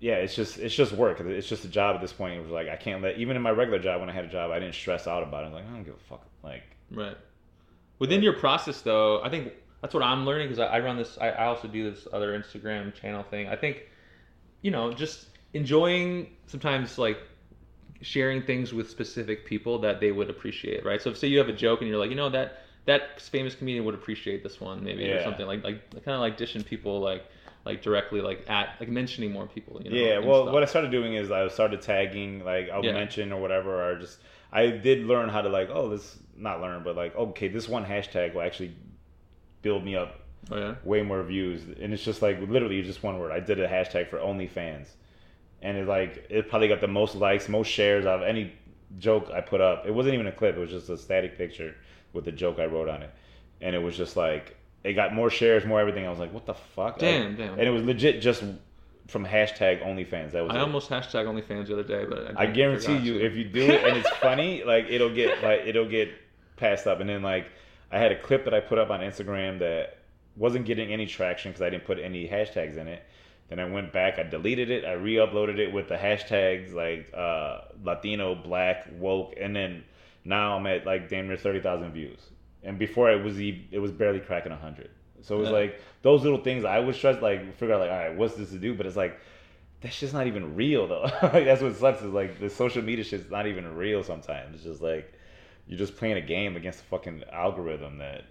[0.01, 1.19] yeah, it's just it's just work.
[1.21, 2.39] It's just a job at this point.
[2.39, 4.29] It was like I can't let even in my regular job when I had a
[4.29, 5.47] job, I didn't stress out about it.
[5.49, 6.25] I'm like I don't give a fuck.
[6.43, 7.17] Like Right.
[7.99, 11.19] Within your process, though, I think that's what I'm learning because I, I run this.
[11.21, 13.49] I, I also do this other Instagram channel thing.
[13.49, 13.85] I think,
[14.63, 17.19] you know, just enjoying sometimes like
[18.01, 21.01] sharing things with specific people that they would appreciate, right?
[21.01, 23.55] So if say you have a joke and you're like, you know, that that famous
[23.55, 27.01] comedian would appreciate this one, maybe or something like like kind of like dishing people
[27.01, 27.25] like
[27.65, 29.81] like directly like at like mentioning more people.
[29.83, 30.19] You know, yeah.
[30.19, 30.55] Well, stuff.
[30.55, 32.93] what I started doing is I started tagging like I'll Yeah.
[32.93, 34.19] mention or whatever, or just
[34.53, 37.85] I did learn how to like oh this not learn but like okay this one
[37.85, 38.75] hashtag will actually
[39.63, 43.19] build me up oh yeah, way more views, and it's just like literally just one
[43.19, 43.33] word.
[43.33, 44.89] I did a hashtag for OnlyFans,
[45.63, 48.53] and it like it probably got the most likes, most shares out of any
[48.99, 49.85] joke I put up.
[49.87, 51.75] It wasn't even a clip; it was just a static picture
[52.13, 53.11] with the joke I wrote on it,
[53.61, 56.07] and it was just like it got more shares, more everything.
[56.07, 56.99] I was like, what the fuck?
[56.99, 57.53] Damn, Like, damn.
[57.55, 58.45] And it was legit just
[59.09, 60.33] from hashtag OnlyFans.
[60.33, 60.53] That was.
[60.53, 60.61] I it.
[60.61, 63.25] almost hashtag OnlyFans the other day, but I didn't- guarantee you, to.
[63.27, 66.11] if you do it and it's funny, like it'll get like it'll get
[66.57, 67.01] passed up.
[67.01, 67.47] And then like
[67.91, 69.99] I had a clip that I put up on Instagram that
[70.37, 73.03] wasn't getting any traction because I didn't put any hashtags in it.
[73.49, 77.63] Then I went back, I deleted it, I re-uploaded it with the hashtags like uh,
[77.83, 79.85] Latino, Black, woke, and then
[80.25, 82.21] now I'm at like damn near thirty thousand views.
[82.63, 84.91] And before it was e- it was barely cracking hundred.
[85.23, 85.55] So it was Yeah.
[85.55, 88.51] like those little things I would stress like figure out like all right, what's this
[88.51, 88.75] to do?
[88.75, 89.19] But it's like
[89.81, 91.03] that's just not even real though.
[91.23, 94.57] like that's what sucks is like the social media shit's not even real sometimes.
[94.57, 95.11] It's just like
[95.69, 98.25] you're just playing a game against a fucking algorithm that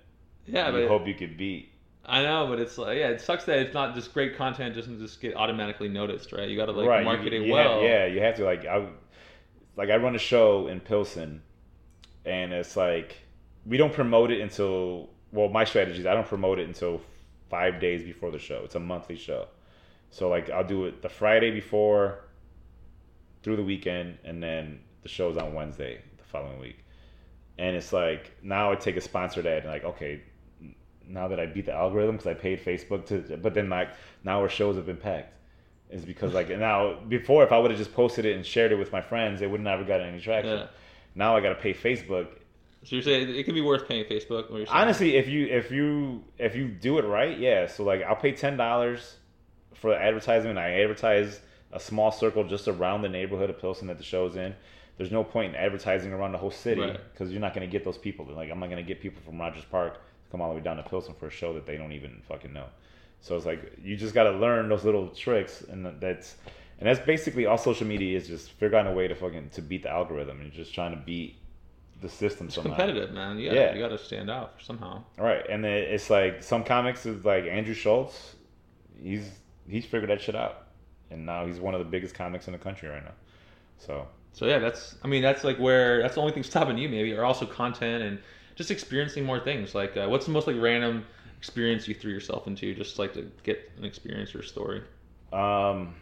[0.47, 1.71] yeah, you hope you could beat.
[2.03, 4.99] I know, but it's like yeah, it sucks that it's not just great content doesn't
[4.99, 6.49] just get automatically noticed, right?
[6.49, 7.03] You got to like right.
[7.03, 7.75] market you, it you well.
[7.75, 8.87] have- yeah, you have to like I
[9.75, 11.43] like I run a show in Pilsen
[12.25, 13.17] and it's like
[13.65, 17.01] we don't promote it until well my strategy is I don't promote it until
[17.49, 18.61] five days before the show.
[18.63, 19.47] It's a monthly show.
[20.09, 22.25] So like I'll do it the Friday before
[23.43, 26.79] through the weekend and then the show's on Wednesday the following week.
[27.59, 30.21] And it's like now I take a sponsored ad and like okay
[31.07, 33.89] now that I beat the algorithm because I paid Facebook to but then like
[34.23, 35.33] now our shows have been packed.
[35.89, 38.75] Is because like now before if I would have just posted it and shared it
[38.75, 40.57] with my friends it would not never gotten any traction.
[40.57, 40.67] Yeah.
[41.15, 42.27] Now I got to pay Facebook
[42.83, 44.49] So you're saying it could be worth paying Facebook?
[44.49, 44.77] What you're saying.
[44.77, 47.67] Honestly, if you if you if you do it right, yeah.
[47.67, 49.15] So like I'll pay ten dollars
[49.73, 50.57] for the advertisement.
[50.57, 51.39] I advertise
[51.71, 54.55] a small circle just around the neighborhood of Pilsen that the show's in.
[54.97, 56.99] There's no point in advertising around the whole city Right.
[57.13, 58.25] because you're not going to get those people.
[58.25, 60.61] Like I'm not going to get people from Rogers Park to come all the way
[60.61, 62.65] down to Pilsen for a show that they don't even fucking know.
[63.21, 66.35] So it's like you just got to learn those little tricks, and that's
[66.79, 69.61] and that's basically all social media is just figuring out a way to fucking to
[69.61, 71.35] beat the algorithm and just trying to beat
[72.01, 72.75] the system it's somehow.
[72.75, 73.39] competitive, man.
[73.39, 73.73] You gotta, Yeah.
[73.73, 75.03] you got to stand out somehow.
[75.17, 78.35] Right, and then it's like some comics is like Andrew Schulz.
[79.01, 79.29] He's
[79.67, 80.67] he's figured that shit out,
[81.11, 83.13] and now he's one of the biggest comics in the country right now.
[83.79, 84.07] So
[84.37, 87.11] So yeah, that's I mean that's like where that's the only thing stopping you maybe,
[87.11, 88.19] or also content and
[88.53, 89.73] just experiencing more things.
[89.73, 91.07] Like uh, what's the most like random
[91.39, 94.83] experience you threw yourself into just like to get an experience or a story?
[95.33, 95.95] Um,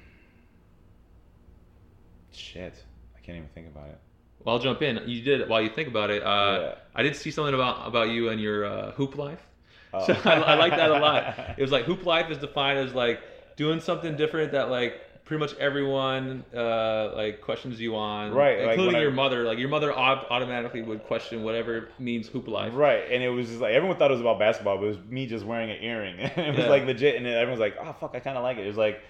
[2.33, 2.83] shit,
[3.15, 3.99] I can't even think about it.
[4.43, 4.99] Well, I'll jump in.
[5.07, 6.21] You did while you think about it.
[6.21, 6.75] Uh, Yeah.
[6.93, 9.47] I did see something about about you and your uh, hoop life.
[9.93, 10.05] Oh.
[10.07, 11.39] So I, I like that a lot.
[11.57, 13.21] It was like hoop life is defined as like
[13.55, 18.69] doing something different that like pretty much everyone uh, like questions you on, Right, like
[18.71, 19.43] Including I- your mother.
[19.43, 22.71] Like your mother au- automatically would question whatever means hoop life.
[22.75, 24.97] Right, and it was just like everyone thought it was about basketball, but it was
[25.09, 26.19] me just wearing an earring.
[26.19, 26.69] it was Yeah.
[26.69, 29.01] like legit, and everyone's like, "Oh fuck, I kind of like it." It was like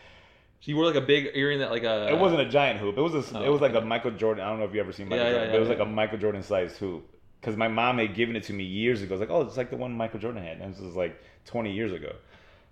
[0.61, 2.07] So you wore like a big earring that like a.
[2.11, 2.97] it wasn't a giant hoop.
[2.97, 3.82] It was a, Oh, it was like a.
[3.82, 4.43] Michael Jordan.
[4.43, 5.70] I don't know if you ever seen Michael Yeah, yeah, Jordan, yeah, but it was
[5.70, 5.76] yeah.
[5.84, 7.09] like a Michael Jordan sized hoop.
[7.41, 9.13] Because my mom had given it to me years ago.
[9.13, 11.72] It's like, oh, it's like the one Michael Jordan had, and this was like 20
[11.74, 12.11] years ago.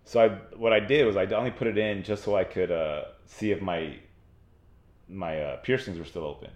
[0.05, 2.71] So I, what I did was I only put it in just so I could
[2.71, 3.95] uh, see if my
[5.09, 6.49] my uh, piercings were still open.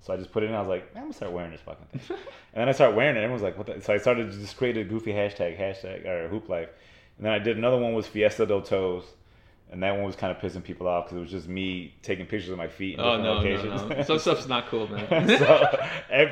[0.00, 0.54] So I just put it in.
[0.54, 2.16] I was like, I'm gonna start wearing this fucking thing.
[2.54, 3.20] and then I started wearing it.
[3.20, 3.66] Everyone was like, what?
[3.66, 3.80] The?
[3.80, 6.68] So I started to just create a goofy hashtag, hashtag or hoop life.
[7.16, 9.04] And then I did another one was Fiesta del Toes.
[9.70, 12.26] And that one was kind of pissing people off because it was just me taking
[12.26, 12.94] pictures of my feet.
[12.94, 13.82] In Oh different no, locations.
[13.82, 14.02] no, no!
[14.06, 15.08] Some stuff's not cool, man.
[15.38, 15.78] so,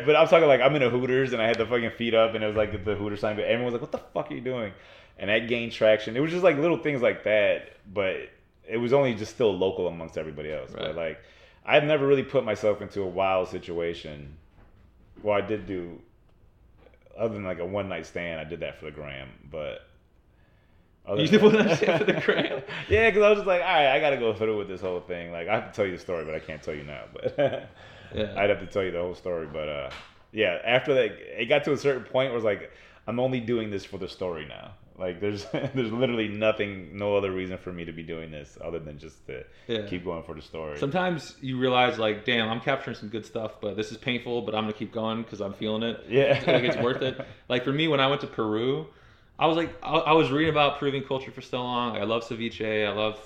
[0.04, 2.34] but I'm talking like I'm in a Hooters and I had the fucking feet up
[2.34, 4.34] and it was like the Hooters sign, but everyone was like, "What the fuck are
[4.34, 4.74] you doing?"
[5.20, 6.16] And that gained traction.
[6.16, 8.16] It was just like little things like that, but
[8.66, 10.70] it was only just still local amongst everybody else.
[10.70, 10.86] Right.
[10.86, 11.20] But like,
[11.64, 14.36] I've never really put myself into a wild situation.
[15.22, 16.00] Well, I did do,
[17.16, 19.86] other than like a one night stand, I did that for the gram, but.
[21.06, 22.62] other You did one night stand for the gram?
[22.88, 24.80] yeah, because I was just like, all right, I got to go through with this
[24.80, 25.30] whole thing.
[25.30, 27.04] Like, I have to tell you the story, but I can't tell you now.
[27.12, 27.68] But
[28.14, 28.34] Yeah.
[28.36, 29.46] I'd have to tell you the whole story.
[29.46, 29.90] But uh,
[30.32, 32.72] yeah, after that, it got to a certain point where it's like,
[33.06, 34.72] I'm only doing this for the story now.
[35.00, 38.78] Like, there's there's literally nothing, no other reason for me to be doing this other
[38.78, 39.86] than just to Yeah.
[39.86, 40.78] keep going for the story.
[40.78, 44.54] Sometimes you realize, like, damn, I'm capturing some good stuff, but this is painful, but
[44.54, 46.04] I'm gonna keep going because I'm feeling it.
[46.08, 46.34] Yeah.
[46.46, 47.18] like it's worth it.
[47.48, 48.86] Like for me, when I went to Peru,
[49.38, 51.96] I was like, I, I was reading about Peruvian culture for so long.
[51.96, 52.86] I love ceviche.
[52.86, 53.18] I love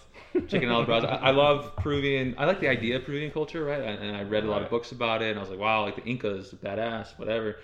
[0.47, 1.03] chicken alabras.
[1.05, 2.37] I, I love Peruvian.
[2.39, 3.81] I like the idea of Peruvian culture, right?
[3.83, 5.83] And, and I read a lot of books about it, and I was like, wow,
[5.83, 7.57] like the Incas, badass, whatever.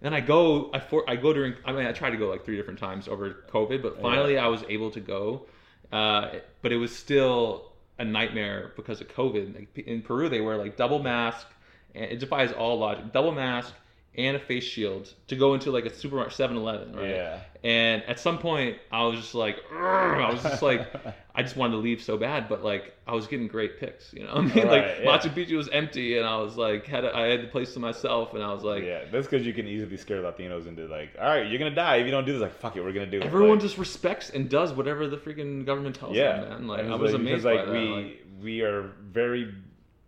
[0.00, 1.54] Then I go, I for, I go during.
[1.64, 4.48] I mean, I tried to go like three different times over COVID, but finally I
[4.48, 5.46] was able to go.
[5.90, 6.30] Uh,
[6.60, 9.54] but it was still a nightmare because of COVID.
[9.54, 11.46] Like, in Peru, they wear like double mask,
[11.94, 13.12] and it defies all logic.
[13.12, 13.72] Double mask
[14.16, 17.10] and a face shield to go into like a supermarket 7-Eleven, right?
[17.10, 17.40] Yeah.
[17.64, 20.86] And at some point, I was just like, I was just like,
[21.34, 24.24] I just wanted to leave so bad, but like I was getting great picks, you
[24.24, 24.32] know.
[24.34, 25.18] I mean, like Right, yeah.
[25.18, 27.80] Machu Picchu was empty, and I was like, had a, I had the place to
[27.80, 31.10] myself, and I was like, yeah, that's because you can easily scare Latinos into like,
[31.20, 32.42] all right, you're gonna die if you don't do this.
[32.42, 33.24] Like, fuck it, we're gonna do it.
[33.24, 36.66] everyone Like, just respects and does whatever the freaking government tells yeah, them, man.
[36.68, 37.72] Like I was like- amazed because, by like that.
[37.72, 39.52] we like, we are very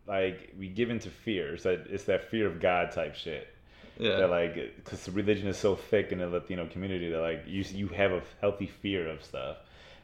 [0.06, 1.54] like we give into fear.
[1.54, 3.48] It's that it's that fear of God type shit.
[3.98, 7.64] Yeah, That like because religion is so thick in the Latino community that like you
[7.72, 9.56] you have a healthy fear of stuff,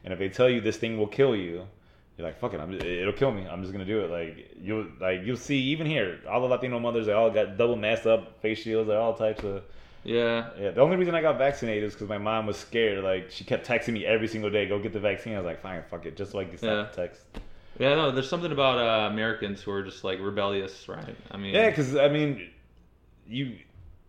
[0.03, 1.67] and if they tell you this thing will kill you.
[2.15, 3.47] You're like fuck it, I'm just, it'll kill me.
[3.47, 4.11] I'm just gonna do it.
[4.11, 7.75] Like you'll like you'll see even here, all the Latino mothers they all got double
[7.75, 9.63] masked up, face shields, they're all types of
[10.03, 10.49] yeah.
[10.59, 13.03] yeah, the only reason I got vaccinated is because my mom was scared.
[13.03, 15.61] Like she kept texting me every single day, "Go get the vaccine." I was like,
[15.61, 16.75] "Fine, fuck it," just so I stop Yeah.
[16.83, 17.21] the text.
[17.79, 21.15] Yeah, no, there's something about uh, Americans who are just like rebellious, right?
[21.31, 22.49] I mean, Yeah, because I mean,
[23.27, 23.57] you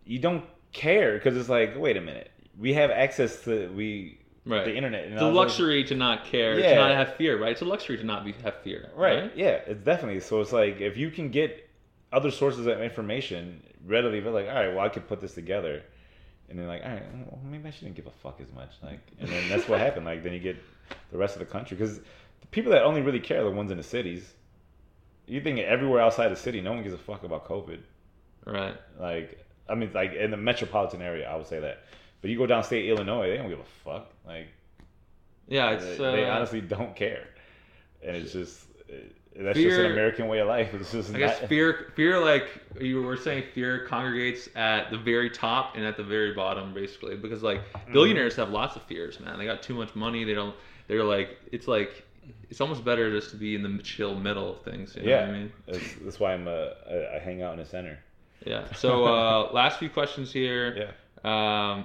[0.05, 4.65] you don't care because it's like, wait a minute, we have access to we right.
[4.65, 5.05] the internet.
[5.05, 6.75] And a was like- luxury to not care, to Yeah.
[6.75, 7.53] not have fear, right?
[7.53, 9.23] It's a luxury to not be have fear, right?
[9.23, 9.33] right?
[9.37, 10.41] Yeah, it's definitely so.
[10.41, 11.69] It's like if you can get
[12.13, 15.83] other sources of information readily, but like, all right, well, I could put this together.
[16.49, 18.71] And then like, all right, well, maybe I shouldn't give a fuck as much.
[18.83, 20.05] Like, and then that's what happened.
[20.05, 20.57] Like, then you get
[21.11, 23.71] the rest of the country because the people that only really care are the ones
[23.71, 24.35] in the cities.
[25.27, 27.81] You think everywhere outside the city, no one gives a fuck about COVID.
[28.45, 28.77] Right.
[29.01, 31.85] Like, I mean, like in the metropolitan area, I would say that.
[32.21, 34.11] But you go downstate Illinois, they don't give a fuck.
[34.27, 34.49] Like,
[35.49, 37.27] Yeah, they, it's they uh, honestly don't care,
[38.03, 40.73] and it's just it- that's just an American way of life.
[40.75, 42.49] It's just I guess fear, fear, like
[42.81, 47.17] you were saying, fear congregates at the very top and at the very bottom, basically,
[47.17, 47.93] because like Mm-hmm.
[47.93, 49.39] billionaires have lots of fears, man.
[49.39, 50.25] They got too much money.
[50.25, 50.55] They don't.
[50.89, 52.05] They're like, it's like,
[52.51, 54.97] it's almost better just to be in the chill middle of things.
[54.97, 55.53] You know yeah, what I mean?
[55.67, 57.99] that's, that's why I'm uh, I, I hang out in the center.
[58.45, 58.73] Yeah.
[58.75, 60.93] So uh, last few questions here.
[61.25, 61.73] Yeah.
[61.75, 61.85] Um,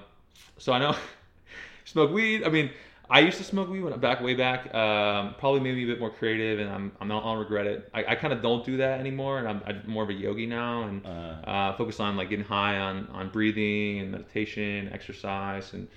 [0.57, 0.95] so I know
[1.85, 2.43] smoke weed.
[2.43, 2.71] I mean,
[3.09, 4.73] I used to smoke weed when back way back.
[4.73, 7.89] Um, probably made me a bit more creative, and I'm I'm not I'll regret it.
[7.93, 10.45] I, I kind of don't do that anymore, and I'm, I'm more of a yogi
[10.45, 15.73] now, and Uh, uh, focus on like getting high on on breathing and meditation, exercise,
[15.73, 15.87] and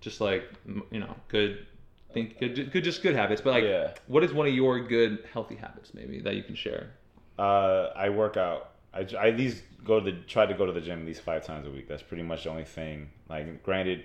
[0.00, 0.44] just like
[0.90, 1.66] you know good
[2.12, 3.40] think good good just good habits.
[3.40, 3.94] But like, Yeah.
[4.06, 6.90] what is one of your good healthy habits maybe that you can share?
[7.38, 10.72] uh, I work out I, I at least go to the try to go to
[10.72, 11.88] the gym at least five times a week.
[11.88, 13.10] That's pretty much the only thing.
[13.28, 14.04] Like, granted,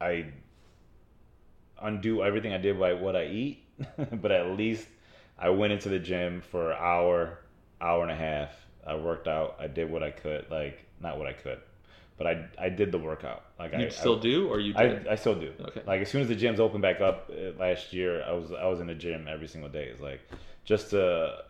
[0.00, 0.26] I
[1.80, 3.64] undo everything I did by what I eat,
[4.12, 4.86] but at least
[5.38, 7.38] I went into the gym for an hour,
[7.80, 8.50] hour and a half.
[8.86, 9.56] I worked out.
[9.60, 10.50] I did what I could.
[10.50, 11.60] Like, not what I could,
[12.16, 13.44] but I I did the workout.
[13.58, 15.08] Like, You I still I, do, or you I, did?
[15.08, 15.52] I still do.
[15.60, 15.82] Okay.
[15.86, 18.66] Like as soon as the gyms opened back up uh, last year, I was I
[18.66, 19.84] was in the gym every single day.
[19.84, 20.20] It's like
[20.64, 21.44] just to,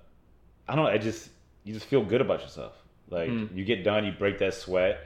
[0.69, 0.91] I don't know.
[0.91, 1.31] I just
[1.67, 2.73] you just feel good about yourself.
[3.11, 3.55] Like Mm.
[3.55, 5.01] you get done, you break that sweat,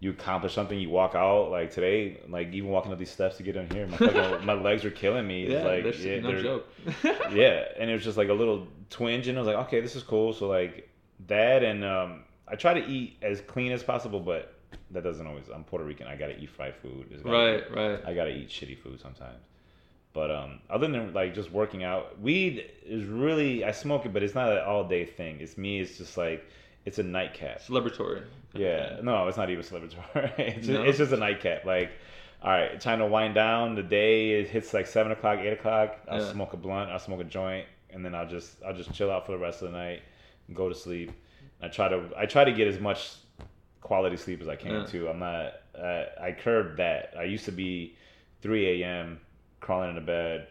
[0.00, 1.50] you accomplish something, you walk out.
[1.50, 4.54] Like today, like even walking up these steps to get in here, my fucking, my
[4.54, 5.44] legs are killing me.
[5.44, 6.66] It's yeah, like yeah, no joke.
[7.32, 9.94] yeah, and it was just like a little twinge, and I was like, okay, this
[9.94, 10.32] is cool.
[10.32, 10.88] So like
[11.28, 14.54] that, and um, I try to eat as clean as possible, but
[14.90, 15.48] that doesn't always.
[15.54, 16.06] I'm Puerto Rican.
[16.06, 17.22] I gotta eat fried food.
[17.22, 18.00] Gotta right, right.
[18.06, 19.42] I gotta eat shitty food sometimes.
[20.12, 24.22] But um, other than like just working out, weed is really I smoke it, but
[24.22, 25.38] it's not an all day thing.
[25.40, 25.80] It's me.
[25.80, 26.44] It's just like
[26.84, 27.60] it's a nightcap.
[27.62, 28.24] Celebratory.
[28.54, 30.32] Yeah, no, it's not even celebratory.
[30.38, 30.82] it's, No?
[30.82, 31.64] it's just a nightcap.
[31.64, 31.92] Like,
[32.42, 33.76] all right, time to wind down.
[33.76, 35.98] The day it hits like seven o'clock, eight o'clock.
[36.08, 36.32] I'll Yeah.
[36.32, 36.90] smoke a blunt.
[36.90, 39.62] I'll smoke a joint, and then I'll just I'll just chill out for the rest
[39.62, 40.02] of the night
[40.48, 41.12] and go to sleep.
[41.62, 43.14] I try to I try to get as much
[43.80, 44.86] quality sleep as I can Yeah.
[44.86, 45.08] too.
[45.08, 47.14] I'm not uh, I curbed that.
[47.16, 47.94] I used to be
[48.42, 49.20] 3 a.m.
[49.60, 50.48] crawling into bed,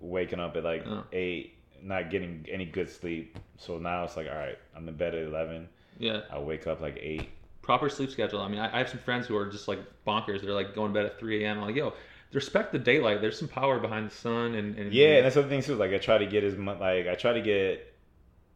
[0.00, 1.02] waking up at like Yeah.
[1.12, 3.38] eight, not getting any good sleep.
[3.56, 5.68] So now it's like all right, I'm in bed at 11.
[5.98, 6.20] Yeah.
[6.30, 7.28] I wake up like eight.
[7.62, 8.40] Proper sleep schedule.
[8.40, 10.40] I mean, I, I have some friends who are just like bonkers.
[10.42, 11.58] They're like going to bed at 3 a.m.
[11.58, 11.92] I'm like, yo,
[12.32, 13.20] respect the daylight.
[13.20, 14.54] There's some power behind the sun.
[14.54, 15.74] And, and Yeah, and that's the other thing too.
[15.74, 17.94] Like I try to get as much, like I try to get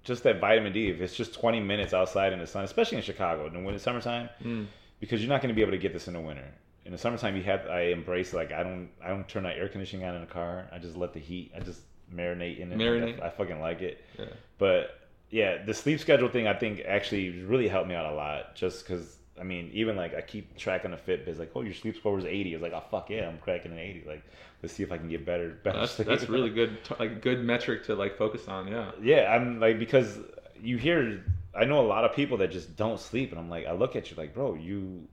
[0.05, 0.89] just that vitamin D.
[0.89, 3.79] If it's just 20 minutes outside in the sun, especially in Chicago in the winter
[3.79, 4.67] summertime, Mm.
[5.01, 6.47] because you're not going to be able to get this in the winter.
[6.85, 9.69] In the summertime, you have I embrace like I don't I don't turn that air
[9.69, 10.69] conditioning on in the car.
[10.73, 11.53] I just let the heat.
[11.57, 11.81] I just
[12.15, 12.79] marinate in it.
[12.79, 13.23] Marinate.
[13.23, 14.05] I, I fucking like it.
[14.19, 14.27] Yeah.
[14.59, 14.99] But
[15.31, 18.55] yeah, the sleep schedule thing I think actually really helped me out a lot.
[18.57, 21.39] Just because I mean, even like I keep track on the Fitbit.
[21.39, 22.55] Like, oh, your sleep score was 80.
[22.55, 24.05] It's like, oh fuck yeah, I'm cracking an 80.
[24.07, 24.25] Like,
[24.63, 25.51] let's see if I can get better.
[25.63, 26.09] better That's, sleep.
[26.09, 28.69] that's really good, like good metric to like focus on.
[28.69, 28.91] Yeah.
[29.01, 30.19] Yeah, I'm like because
[30.61, 31.25] you hear
[31.55, 33.95] I know a lot of people that just don't sleep, and I'm like, I look
[33.97, 35.07] at you like, bro, you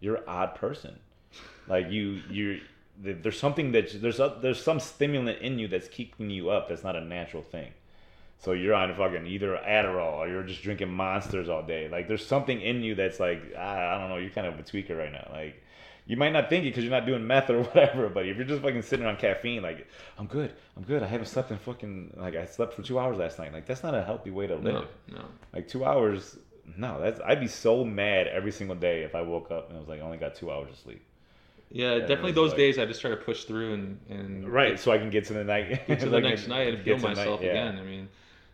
[0.00, 0.98] you're an odd person.
[1.68, 2.60] Like you you
[2.98, 6.68] there's something that there's a, there's some stimulant in you that's keeping you up.
[6.68, 7.72] That's not a natural thing.
[8.38, 11.88] So you're on fucking either Adderall or you're just drinking monsters all day.
[11.88, 14.16] Like there's something in you that's like ah, I don't know.
[14.16, 15.28] You're kind of a tweaker right now.
[15.32, 15.62] Like
[16.06, 18.08] you might not think it because you're not doing meth or whatever.
[18.08, 19.88] But if you're just fucking sitting on caffeine, like
[20.18, 21.02] I'm good, I'm good.
[21.02, 23.52] I haven't slept in fucking like I slept for two hours last night.
[23.52, 24.88] Like that's not a healthy way to live.
[25.08, 25.24] No, no.
[25.52, 26.36] Like two hours.
[26.76, 29.80] No, that's I'd be so mad every single day if I woke up and I
[29.80, 31.02] was like I only got two hours of sleep.
[31.76, 34.92] Yeah, definitely those like- days I just try to push through and and Right, so
[34.92, 35.86] I can get to the night.
[35.88, 37.50] get to the like, next night and get feel night, myself yeah.
[37.50, 37.78] again.
[37.78, 38.08] I mean,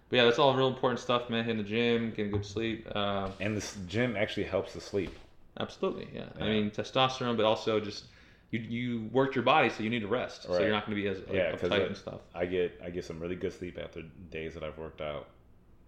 [0.09, 1.45] but yeah, that's all real important stuff, man.
[1.45, 2.89] Hitting the gym, getting good sleep.
[2.95, 5.13] Uh, And the gym actually helps the sleep.
[5.59, 6.25] absolutely, yeah.
[6.41, 8.05] I mean, testosterone, but also just
[8.51, 10.45] you you worked your body, so you need to rest.
[10.45, 12.21] So you're not going to be as like, Yeah, uptight it- and stuff.
[12.35, 14.01] I get I get some really good sleep after
[14.31, 15.29] days that I've worked out.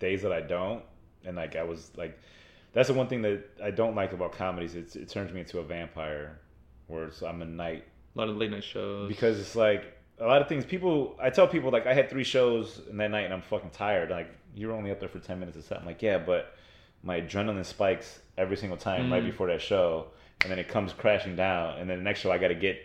[0.00, 0.82] Days that I don't,
[1.24, 2.18] and like I was like,
[2.74, 4.74] that's the one thing that I don't like about comedies.
[4.74, 6.38] It's, it turns me into a vampire,
[6.92, 7.84] where it's, I'm a night
[8.14, 9.08] A lot of late night shows.
[9.08, 10.64] because it's like a lot of things.
[10.64, 13.70] People, I tell people like I had three shows in that night and I'm fucking
[13.70, 14.10] tired.
[14.10, 15.86] Like you're only up there for ten minutes or something.
[15.86, 16.54] Like yeah, but
[17.02, 19.26] my adrenaline spikes every single time right Mm.
[19.26, 20.08] before that show,
[20.42, 22.76] and then it comes crashing down, and then the next show I got to get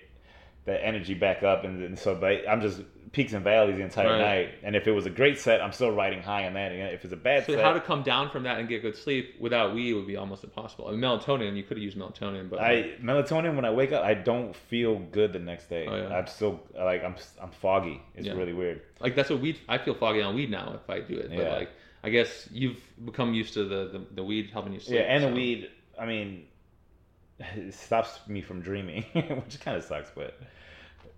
[0.66, 2.82] that energy back up, and, then so but I'm just
[3.14, 4.20] peaks and valleys the entire Right.
[4.20, 4.50] night.
[4.64, 6.72] And if it was a great set, I'm still riding high on that.
[6.72, 8.82] And if it's a bad so set, how to come down from that and get
[8.82, 10.88] good sleep without weed would be almost impossible.
[10.88, 14.04] I mean, melatonin, you could have used melatonin, but I melatonin when I wake up,
[14.04, 15.86] I don't feel good the next day.
[15.88, 16.18] Oh, yeah.
[16.18, 18.02] I'm still like I'm I'm foggy.
[18.16, 18.34] It's Yeah.
[18.34, 18.82] really weird.
[19.00, 19.58] like that's what weed.
[19.70, 21.30] I feel foggy on weed now if I do it.
[21.30, 21.54] But Yeah.
[21.54, 21.70] like,
[22.04, 24.98] I guess you've become used to the the, the weed helping you sleep.
[25.00, 25.70] Yeah, and so- the weed.
[26.00, 26.46] I mean,
[27.40, 30.12] it stops me from dreaming, which kind of sucks.
[30.14, 30.38] But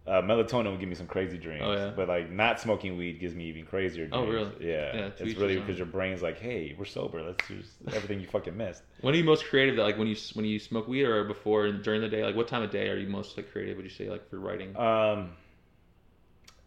[0.09, 1.61] uh, melatonin will give me some crazy dreams.
[1.63, 1.91] Oh, yeah?
[1.95, 4.13] But like not smoking weed gives me even crazier dreams.
[4.13, 4.51] Oh, really?
[4.59, 4.95] Yeah.
[4.95, 7.21] Yeah, to it's really because your brain's like, hey, we're sober.
[7.21, 8.81] Let's use everything you fucking missed.
[9.01, 9.75] When are you most creative?
[9.75, 12.23] That Like when you when you smoke weed or before and during the day?
[12.23, 13.77] Like what time of day are you most like creative?
[13.77, 14.75] Would you say like for writing?
[14.75, 15.33] Um,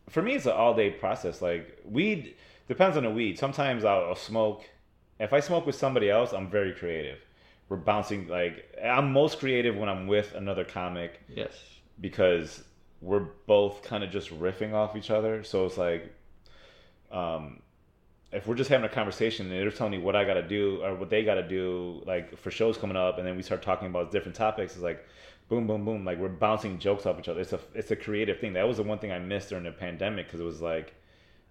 [0.09, 1.43] for me, it's an all day process.
[1.43, 2.37] Like weed
[2.69, 3.41] depends on the weed.
[3.41, 4.63] Sometimes I'll, I'll smoke.
[5.19, 7.19] If I smoke with somebody else, I'm very creative.
[7.69, 11.53] We're bouncing like I'm most creative when I'm with another comic yes.
[12.01, 12.63] because
[13.03, 15.43] we're both kind of just riffing off each other.
[15.43, 16.15] So it's like,
[17.11, 17.61] um,
[18.33, 20.83] if we're just having a conversation and they're telling me what I got to do
[20.83, 23.61] or what they got to do, like for shows coming up, and then we start
[23.63, 25.05] talking about different topics, it's like,
[25.49, 27.41] boom, boom, boom, like we're bouncing jokes off each other.
[27.41, 28.55] It's a it's a creative thing.
[28.55, 30.95] That was the one thing I missed during the pandemic because it was like,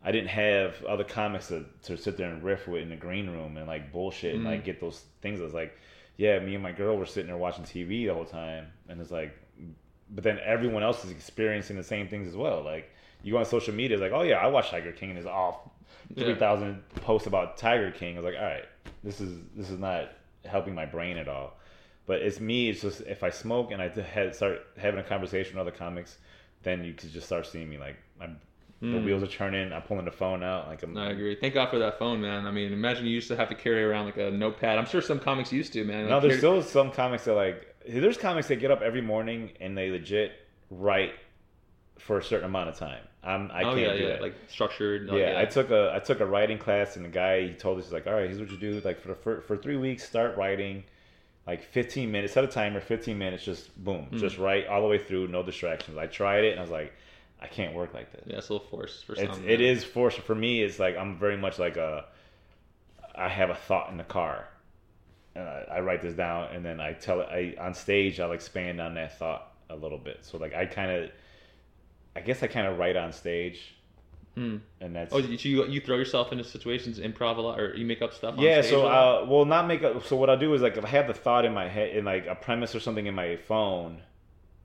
[0.03, 3.29] I didn't have other comics to, to sit there and riff with in the green
[3.29, 4.47] room and like bullshit and Mm.
[4.47, 5.39] like get those things.
[5.39, 5.77] I was like,
[6.17, 9.11] yeah, me and my girl were sitting there watching TV the whole time, and it's
[9.11, 9.37] like,
[10.11, 12.61] but then everyone else is experiencing the same things as well.
[12.63, 12.91] Like
[13.23, 15.27] you go on social media, it's like, oh yeah, I watch Tiger King, and it's
[15.27, 15.53] Yeah.
[16.15, 18.17] three thousand posts about Tiger King.
[18.17, 18.65] I was like, all right,
[19.03, 20.09] this is this is not
[20.45, 21.57] helping my brain at all.
[22.07, 22.69] But it's me.
[22.69, 26.17] It's just if I smoke and I had start having a conversation with other comics,
[26.63, 28.27] then you could just start seeing me like my,
[28.81, 29.05] the Mm.
[29.05, 29.71] wheels are turning.
[29.71, 30.97] I'm pulling the phone out like I'm.
[30.97, 31.35] I agree.
[31.35, 32.47] Thank God for that phone, man.
[32.47, 34.79] I mean, imagine you used to have to carry around like a notepad.
[34.79, 36.09] I'm sure some comics used to, man.
[36.09, 39.77] No, there's still some comics that like there's comics that get up every morning and
[39.77, 40.31] they legit
[40.69, 41.13] write
[41.99, 43.03] for a certain amount of time.
[43.23, 44.21] I'm I oh can't yeah, do yeah, that.
[44.21, 45.07] like structured.
[45.07, 47.77] like, yeah, I took a I took a writing class and the guy he told
[47.77, 48.81] us he's like, all right, here's what you do.
[48.83, 50.83] Like for the, for, for three weeks, start writing,
[51.45, 52.33] like 15 minutes.
[52.33, 54.19] Set a timer, 15 minutes, just boom, Mm.
[54.19, 55.97] just write all the way through, no distractions.
[55.97, 56.93] I tried it and I was like,
[57.39, 58.23] I can't work like this.
[58.25, 59.47] yeah, it's a little forced for It's some.
[59.47, 59.77] it man.
[59.79, 60.63] forced for me.
[60.63, 62.05] It's like I'm very much like a.
[63.13, 64.47] I have a thought in the car,
[65.35, 67.27] and I, write this down, and then I tell it.
[67.31, 70.19] I on stage I'll expand on that thought a little bit.
[70.21, 71.11] So like I kind of,
[72.15, 73.75] I guess I kind of write on stage,
[74.35, 74.57] Hmm.
[74.79, 77.85] and that's Oh, you you you throw yourself into situations, improv a lot, or you
[77.85, 78.37] make up stuff.
[78.37, 78.61] On yeah.
[78.61, 80.05] So uh, well, not make up.
[80.05, 82.05] So what I'll do is like if I have the thought in my head, in
[82.05, 84.01] like a premise or something in my phone.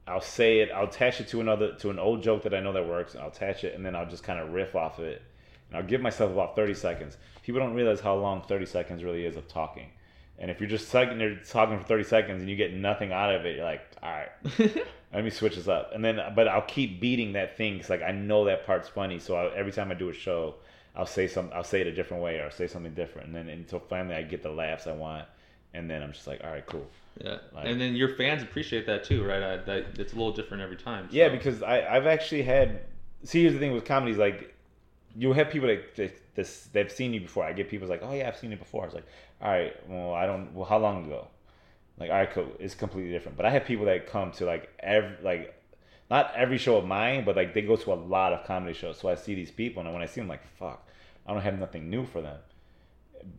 [0.08, 0.70] I'll say it.
[0.70, 3.14] I'll attach it to another to an old joke that I know that works.
[3.14, 5.20] And I'll attach it, and then I'll just kind of riff off of it.
[5.68, 7.16] And I'll give myself about thirty seconds.
[7.42, 9.90] People don't realize how long thirty seconds really is of talking.
[10.38, 13.34] And if you're just sitting there talking for thirty seconds and you get nothing out
[13.34, 14.28] of it, you're like, all right,
[15.14, 15.92] let me switch this up.
[15.94, 19.18] And then, but I'll keep beating that thing because like I know that part's funny.
[19.18, 20.56] So I, every time I do a show,
[20.94, 23.28] I'll say some, I'll say it a different way or I'll say something different.
[23.28, 25.26] And then until finally I get the laughs I want,
[25.74, 26.86] and then I'm just like, all right, cool.
[27.22, 29.42] yeah, Like- and then your fans appreciate that too, right?
[29.42, 31.08] I, that it's a little different every time.
[31.10, 32.80] Yeah, because I, I've actually had.
[33.24, 34.54] See, here's the thing with comedies, like
[35.18, 37.44] you'll have people that, that this they've seen you before.
[37.44, 38.82] I get people like, oh yeah, I've seen it before.
[38.82, 39.06] I was like,
[39.40, 40.52] all right, well I don't.
[40.54, 41.28] Well, how long ago?
[41.98, 42.52] Like, all right, cool.
[42.58, 43.36] It's completely different.
[43.36, 45.52] But I have people that come to like every like.
[46.08, 48.96] Not every show of mine, but like they go to a lot of comedy shows.
[48.96, 50.86] So I see these people, and when I see them, like, fuck,
[51.26, 52.38] I don't have nothing new for them.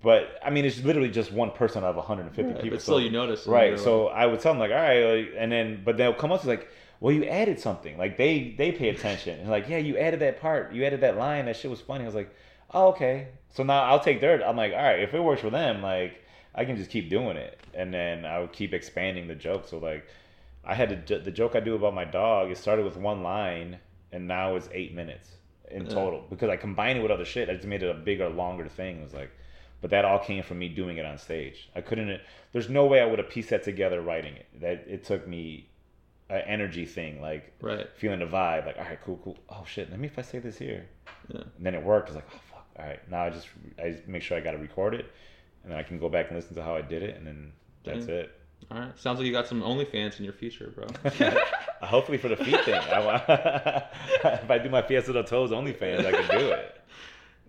[0.04, 2.76] But I mean, it's literally just one person out of 150 Right, people.
[2.76, 3.80] but still so- you notice, right?
[3.80, 6.42] So I would tell them like, all right, like, and then but they'll come up
[6.42, 6.68] to like,
[7.00, 7.98] well, you added something.
[7.98, 11.18] Like they they pay attention and like, yeah, you added that part, you added that
[11.18, 11.46] line.
[11.46, 12.04] That shit was funny.
[12.04, 12.34] I was like,
[12.74, 13.28] oh okay.
[13.50, 14.46] So now I'll take their.
[14.48, 16.24] I'm like, all right, if it works for them, like
[16.56, 19.68] I can just keep doing it, and then I would keep expanding the joke.
[19.68, 20.08] So like,
[20.66, 22.52] I had to, the joke I do about my dog.
[22.52, 23.80] It started with one line,
[24.12, 25.32] and now it's eight minutes
[25.70, 27.50] in total because I combined it with other shit.
[27.50, 29.00] I just made it a bigger, longer thing.
[29.00, 29.32] It was like,
[29.82, 31.70] but that all came from me doing it on stage.
[31.76, 32.22] I couldn't.
[32.54, 34.48] There's no way I would have pieced that together writing it.
[34.60, 35.70] That it took me
[36.30, 37.88] an energy thing, like right.
[37.96, 38.66] feeling the vibe.
[38.66, 39.38] Like, all right, cool, cool.
[39.50, 40.88] Oh shit, let me if I say this here.
[41.30, 41.42] Yeah.
[41.42, 42.10] And then it worked.
[42.10, 42.66] It's like, oh fuck.
[42.78, 43.48] All right, now I just
[43.82, 45.12] I just make sure I got to record it,
[45.64, 47.52] and then I can go back and listen to how I did it, and then
[47.84, 48.16] that's Dang.
[48.16, 48.38] it.
[48.70, 49.00] All right.
[49.00, 50.88] Sounds like you got some OnlyFans in your future, bro.
[51.82, 52.74] Hopefully for the feet thing.
[52.76, 53.84] I,
[54.24, 56.82] if I do my Fiesta del Toes OnlyFans, I could do it.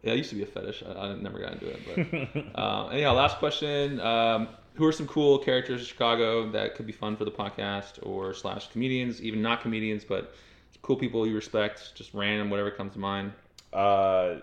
[0.03, 0.85] yeah, it used to be a fetish.
[0.87, 2.63] I, I never got into it, but.
[2.63, 4.01] Um, anyhow, last question.
[4.01, 4.49] Um,
[4.79, 8.33] who are some cool characters in Chicago that could be fun for the podcast or
[8.33, 10.35] slash comedians, even not comedians, but
[10.83, 13.33] cool people you respect, just random, whatever comes to mind?
[13.73, 14.37] Uh,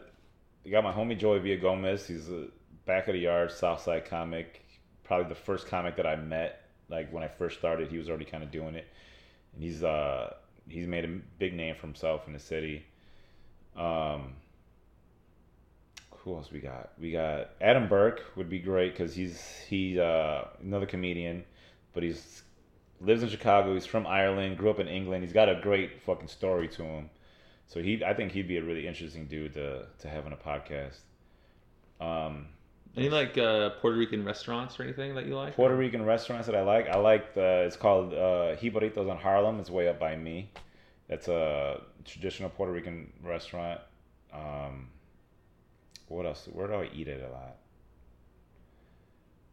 [0.65, 2.05] I got my homie Joey Villagomez.
[2.05, 2.47] He's a
[2.85, 4.65] back of the yard Southside comic.
[5.05, 6.63] Probably the first comic that I met.
[6.89, 8.87] Like when I first started, he was already kind of doing it,
[9.53, 10.33] and he's uh
[10.67, 11.07] he's made a
[11.39, 12.85] big name for himself in the city.
[13.75, 14.33] Um,
[16.25, 16.89] who else we got?
[16.99, 21.45] We got Adam Burke would be great because he's he's uh, another comedian,
[21.93, 22.41] but he's
[22.99, 23.75] lives in Chicago.
[23.75, 25.23] He's from Ireland, grew up in England.
[25.23, 27.09] He's got a great fucking story to him.
[27.67, 30.37] So he, I think he'd be a really interesting dude to to have on a
[30.37, 30.97] podcast.
[32.01, 32.47] Um,
[32.97, 35.55] Any like uh, Puerto Rican restaurants or anything that you like?
[35.55, 37.63] Puerto Rican restaurants that I like, I like the.
[37.67, 39.59] It's called uh, Jibaritos on Harlem.
[39.59, 40.49] It's way up by me.
[41.07, 43.79] That's a traditional Puerto Rican restaurant.
[44.33, 44.87] Um,
[46.07, 46.47] what else?
[46.51, 47.55] Where do I eat it a lot?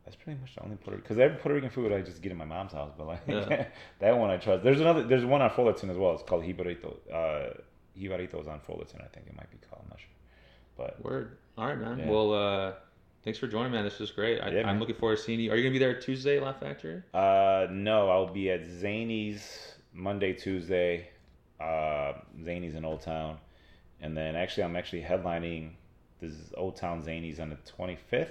[0.05, 2.39] That's pretty much the only Puerto because every Puerto Rican food I just get in
[2.39, 3.67] my mom's house, but like Yeah.
[4.01, 4.65] that one I trust.
[4.65, 5.05] There's another.
[5.05, 6.13] There's one on Fullerton as well.
[6.15, 6.97] It's called Jibarito.
[7.13, 7.55] Uh,
[7.99, 9.01] Jibaritos on Fullerton.
[9.03, 9.83] I think it might be called.
[9.85, 10.09] I'm not sure,
[10.77, 11.37] but Word.
[11.57, 11.99] All right, man.
[12.01, 12.09] Yeah.
[12.11, 12.73] Well, uh,
[13.23, 13.85] thanks for joining, man.
[13.85, 14.41] This was great.
[14.41, 14.81] I, Yeah, I'm man.
[14.81, 15.53] looking forward to seeing you.
[15.53, 17.03] Are you gonna be there Tuesday, Laugh Factory?
[17.15, 21.09] Uh, no, I'll be at Zanies Monday, Tuesday.
[21.61, 23.39] Uh, Zanies in Old Town,
[24.01, 25.75] and then actually I'm actually headlining
[26.23, 28.29] this is Old Town Zanies on the 25th,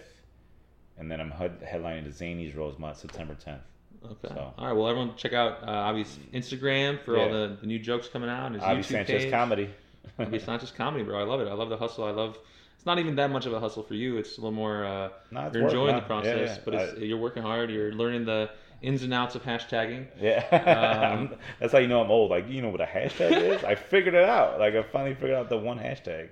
[0.97, 3.59] and then I'm headlining the Zanies Rosemont September 10th.
[4.03, 4.33] Okay.
[4.33, 4.73] So- All right.
[4.73, 8.53] Well, everyone check out uh, Avi's Instagram for all the, the new jokes coming out.
[8.53, 9.31] His Avi YouTube Sanchez page.
[9.31, 9.69] comedy.
[10.17, 11.19] I not just comedy, bro.
[11.19, 11.47] I love it.
[11.47, 12.05] I love the hustle.
[12.05, 12.37] I love.
[12.75, 14.17] It's not even that much of a hustle for you.
[14.17, 14.83] It's a little more.
[14.83, 16.57] Uh, No, you're enjoying the process, Yeah, yeah.
[16.65, 17.69] but it's, you're working hard.
[17.69, 18.49] You're learning the
[18.81, 20.07] ins and outs of hashtagging.
[20.19, 22.31] Yeah, Um, that's how you know I'm old.
[22.31, 23.63] Like, you know what a hashtag is?
[23.63, 24.59] I figured it out.
[24.59, 26.29] Like, I finally figured out the one hashtag,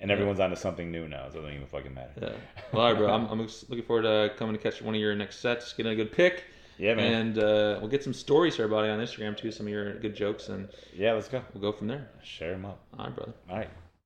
[0.00, 2.12] and everyone's onto something new now, so it doesn't even fucking matter.
[2.20, 2.32] Yeah.
[2.72, 3.12] Well, all right, bro.
[3.12, 5.96] I'm, I'm looking forward to coming to catch one of your next sets, getting a
[5.96, 6.44] good pick.
[6.78, 7.12] Yeah, man.
[7.14, 10.14] And uh, we'll get some stories for everybody on Instagram too, some of your good
[10.14, 11.42] jokes, and Yeah, let's go.
[11.54, 12.10] we'll go from there.
[12.22, 12.78] Share them up.
[12.98, 13.32] All right, brother.
[13.48, 13.70] All right.